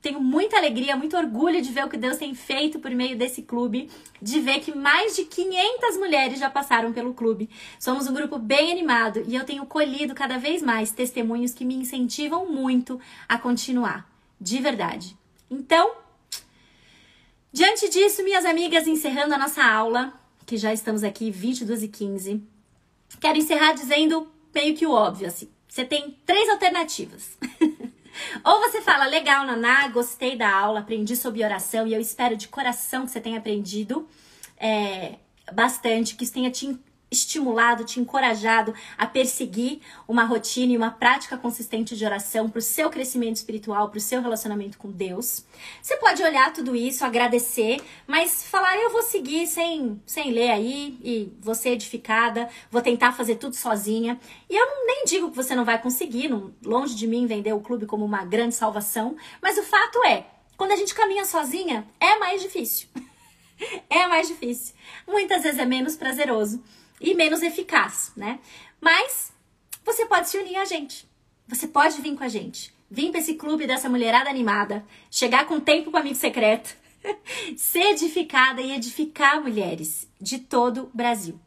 [0.04, 3.42] tenho muita alegria, muito orgulho de ver o que Deus tem feito por meio desse
[3.42, 3.90] clube,
[4.22, 7.50] de ver que mais de 500 mulheres já passaram pelo clube.
[7.80, 11.76] Somos um grupo bem animado e eu tenho colhido cada vez mais testemunhos que me
[11.76, 13.00] incentivam muito
[13.30, 14.06] a continuar,
[14.42, 15.16] de verdade.
[15.50, 15.94] Então,
[17.54, 20.14] diante disso, minhas amigas, encerrando a nossa aula,
[20.46, 22.44] que já estamos aqui 22 e 15,
[23.22, 25.48] quero encerrar dizendo meio que o óbvio assim.
[25.66, 27.38] Você tem três alternativas.
[28.44, 32.48] Ou você fala, legal, Naná, gostei da aula, aprendi sobre oração e eu espero de
[32.48, 34.08] coração que você tenha aprendido
[34.58, 35.16] é,
[35.52, 36.78] bastante, que isso tenha te
[37.14, 42.62] estimulado, te encorajado a perseguir uma rotina e uma prática consistente de oração para o
[42.62, 45.46] seu crescimento espiritual, para o seu relacionamento com Deus.
[45.82, 50.98] Você pode olhar tudo isso, agradecer, mas falar eu vou seguir sem, sem ler aí
[51.04, 54.20] e ser edificada, vou tentar fazer tudo sozinha.
[54.50, 57.62] E eu nem digo que você não vai conseguir, não, longe de mim vender o
[57.62, 60.26] clube como uma grande salvação, mas o fato é,
[60.58, 62.88] quando a gente caminha sozinha, é mais difícil.
[63.90, 64.76] é mais difícil.
[65.08, 66.64] Muitas vezes é menos prazeroso
[67.04, 68.40] e menos eficaz, né?
[68.80, 69.34] Mas
[69.86, 71.08] você pode se unir a gente.
[71.48, 72.74] Você pode vir com a gente.
[72.90, 76.76] Vir para esse clube dessa mulherada animada, chegar com tempo para amigo secreto,
[77.58, 81.40] ser edificada e edificar mulheres de todo o Brasil,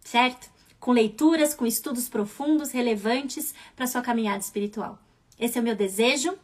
[0.00, 0.50] certo?
[0.80, 4.98] Com leituras, com estudos profundos, relevantes para sua caminhada espiritual.
[5.38, 6.36] Esse é o meu desejo.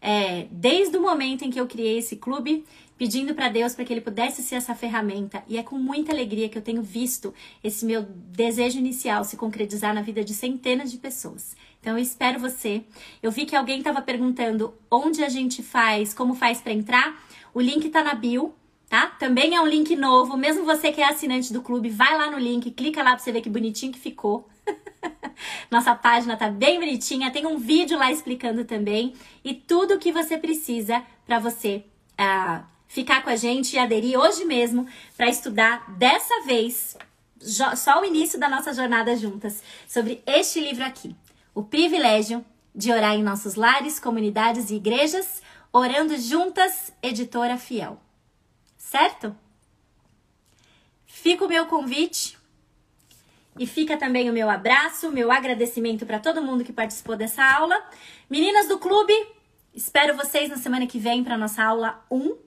[0.00, 2.64] É, desde o momento em que eu criei esse clube,
[2.98, 5.42] pedindo para Deus para que ele pudesse ser essa ferramenta.
[5.48, 9.94] E é com muita alegria que eu tenho visto esse meu desejo inicial se concretizar
[9.94, 11.56] na vida de centenas de pessoas.
[11.80, 12.84] Então eu espero você.
[13.22, 17.22] Eu vi que alguém estava perguntando onde a gente faz, como faz para entrar.
[17.52, 18.54] O link está na bio,
[18.88, 19.06] tá?
[19.06, 20.36] Também é um link novo.
[20.36, 23.32] Mesmo você que é assinante do clube, vai lá no link, clica lá para você
[23.32, 24.48] ver que bonitinho que ficou.
[25.70, 29.14] Nossa página tá bem bonitinha, tem um vídeo lá explicando também
[29.44, 31.84] e tudo o que você precisa para você
[32.18, 34.86] uh, ficar com a gente e aderir hoje mesmo
[35.16, 36.96] para estudar dessa vez,
[37.76, 41.14] só o início da nossa jornada juntas, sobre este livro aqui:
[41.54, 42.44] O Privilégio
[42.74, 45.42] de Orar em Nossos Lares, Comunidades e Igrejas,
[45.72, 48.00] Orando Juntas, editora Fiel.
[48.76, 49.34] Certo?
[51.06, 52.38] Fica o meu convite
[53.58, 57.74] e fica também o meu abraço, meu agradecimento para todo mundo que participou dessa aula.
[58.28, 59.12] Meninas do clube,
[59.74, 62.45] espero vocês na semana que vem para nossa aula 1